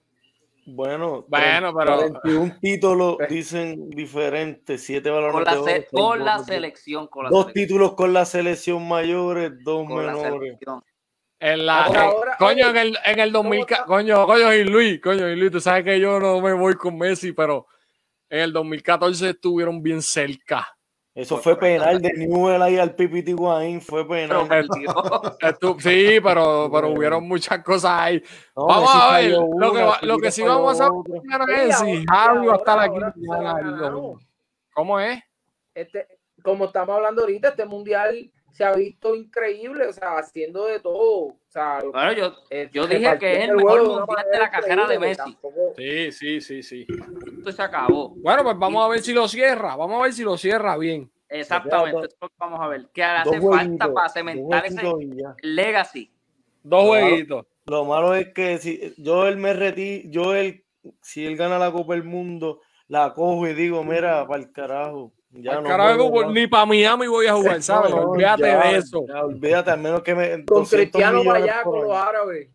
[0.67, 5.87] Bueno, Bueno, pero- un título dicen diferente, siete balones Con la, de oro, se- seis
[5.91, 7.07] con la selección.
[7.07, 10.57] Con la Dos selección, títulos con la selección mayores, dos con menores.
[11.37, 13.85] En la, Ahora, eh, ahora, coño, oye, en el, en el 2000, ¿cómo está?
[13.85, 16.97] coño, coño, y Luis, coño, y Luis, tú sabes que yo no me voy con
[16.97, 17.67] Messi, pero
[18.29, 20.65] en el 2014 estuvieron bien cerca.
[21.15, 24.67] Eso fue penal de Newell ahí al Pipiti Guaín, fue Pero penal.
[25.39, 28.23] Estu- sí, pero, pero hubieron muchas cosas ahí.
[28.55, 32.05] No, vamos a ver, lo que, va- lo que sí vamos a ver es si
[32.05, 32.99] Javi va a estar aquí.
[34.73, 35.23] ¿Cómo es?
[35.73, 36.05] este,
[36.43, 41.25] como estamos hablando ahorita, este mundial se ha visto increíble, o sea, haciendo de todo.
[41.25, 44.87] O sea, Bueno, yo, eh, yo dije que es el mejor mundial de la carrera
[44.87, 45.17] de Messi.
[45.17, 46.87] tampoco- Sí, sí, sí, sí.
[47.37, 48.09] Esto se acabó.
[48.15, 49.75] Bueno, pues vamos a ver si lo cierra.
[49.75, 51.11] Vamos a ver si lo cierra bien.
[51.27, 52.87] Exactamente, dos- eso es lo que vamos a ver.
[52.93, 54.81] Que Dos hace falta para cementar ese
[55.41, 56.11] legacy.
[56.63, 57.45] Dos jueguitos.
[57.65, 60.63] Lo malo es que si yo él me retiro, yo él,
[61.01, 65.11] si él gana la Copa del Mundo, la cojo y digo, mira, para el carajo.
[65.37, 67.91] Ya no carajo, juego pues, ni para Miami voy a jugar, ¿sabes?
[67.91, 69.05] No, Olvídate ya, de eso.
[69.07, 70.29] ya, olvídate, al menos que me.
[70.45, 72.49] Con 200 Cristiano para allá, por con los árabes.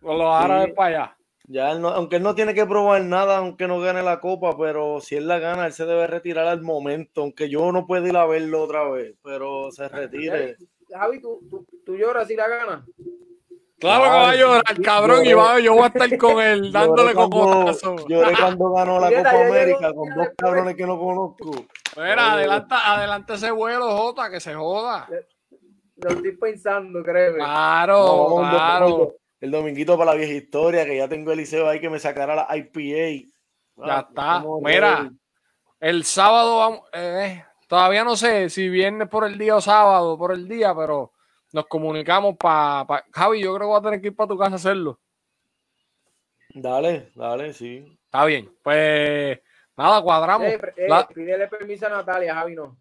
[0.00, 0.72] Con los árabes Sí.
[0.74, 1.16] para allá.
[1.48, 4.56] Ya él no- aunque él no tiene que probar nada, aunque no gane la copa,
[4.56, 8.06] pero si él la gana, él se debe retirar al momento, aunque yo no puedo
[8.06, 10.56] ir a verlo otra vez, pero se retire.
[10.90, 12.84] Javi, ¿tú, tú, tú lloras si la ganas.
[13.82, 17.14] Claro que va a llorar, cabrón, y va, yo voy a estar con él dándole
[17.14, 17.96] cocotazo.
[18.08, 21.50] lloré cuando ganó la Copa América el con dos cabrones que no conozco.
[21.96, 25.08] Mira, adelanta, adelanta ese vuelo, Jota, que se joda.
[25.96, 27.38] Lo estoy pensando, créeme.
[27.38, 28.88] Claro, No, claro.
[28.88, 32.36] domingo- el dominguito para la vieja historia, que ya tengo Eliseo ahí que me sacará
[32.36, 33.28] la IPA.
[33.84, 34.44] Ya Ah, está.
[34.62, 35.10] Mira,
[35.80, 40.30] el sábado vamos, eh, todavía no sé si viernes por el día o sábado por
[40.32, 41.10] el día, pero
[41.52, 42.84] nos comunicamos para.
[42.86, 44.98] Pa, Javi, yo creo que voy a tener que ir para tu casa a hacerlo.
[46.54, 47.98] Dale, dale, sí.
[48.04, 48.50] Está bien.
[48.62, 49.40] Pues
[49.76, 50.46] nada, cuadramos.
[50.48, 52.76] Eh, eh, La- pídele permiso a Natalia, Javi, no.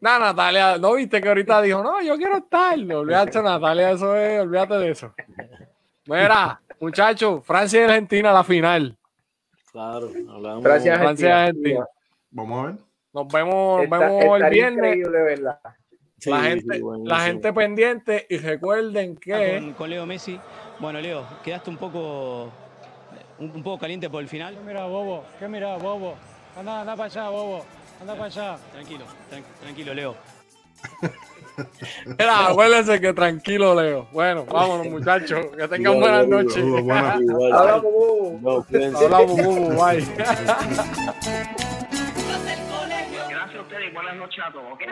[0.00, 2.78] Nah, Natalia, ¿no viste que ahorita dijo, no, yo quiero estar?
[2.78, 5.14] No, olvídate, Natalia, eso es, olvídate de eso.
[6.06, 8.98] Mira, muchachos, Francia y Argentina, la final.
[9.72, 10.62] Claro, hablamos.
[10.62, 11.76] Gracias, Francia y Argentina.
[11.80, 11.86] Argentina.
[12.30, 12.76] Vamos a ver.
[13.14, 14.96] Nos vemos, nos Está- vemos el viernes.
[14.96, 15.60] increíble, ¿verdad?
[16.24, 17.08] Sí, la sí, gente, buenísimo.
[17.14, 20.38] la gente pendiente y recuerden que Con, con Leo Messi.
[20.78, 22.50] Bueno, Leo, quedaste un poco,
[23.38, 24.54] un, un poco caliente por el final.
[24.54, 25.24] ¿Qué mirá, bobo?
[25.38, 26.14] ¿Qué mirá, bobo?
[26.58, 27.64] Anda, anda para allá, bobo.
[28.00, 28.56] Anda para allá.
[28.72, 30.16] Tranquilo, tran- tranquilo, Leo.
[32.18, 34.08] Mira, acuérdense que tranquilo, Leo.
[34.12, 35.46] Bueno, vámonos, muchachos.
[35.56, 36.56] Que tengan buenas noches.
[36.64, 38.64] Hablamos, bobo.
[38.98, 40.04] Hablamos, Bubu, bye.
[43.28, 44.82] Gracias a ustedes y buenas noches a todos, ¿ok?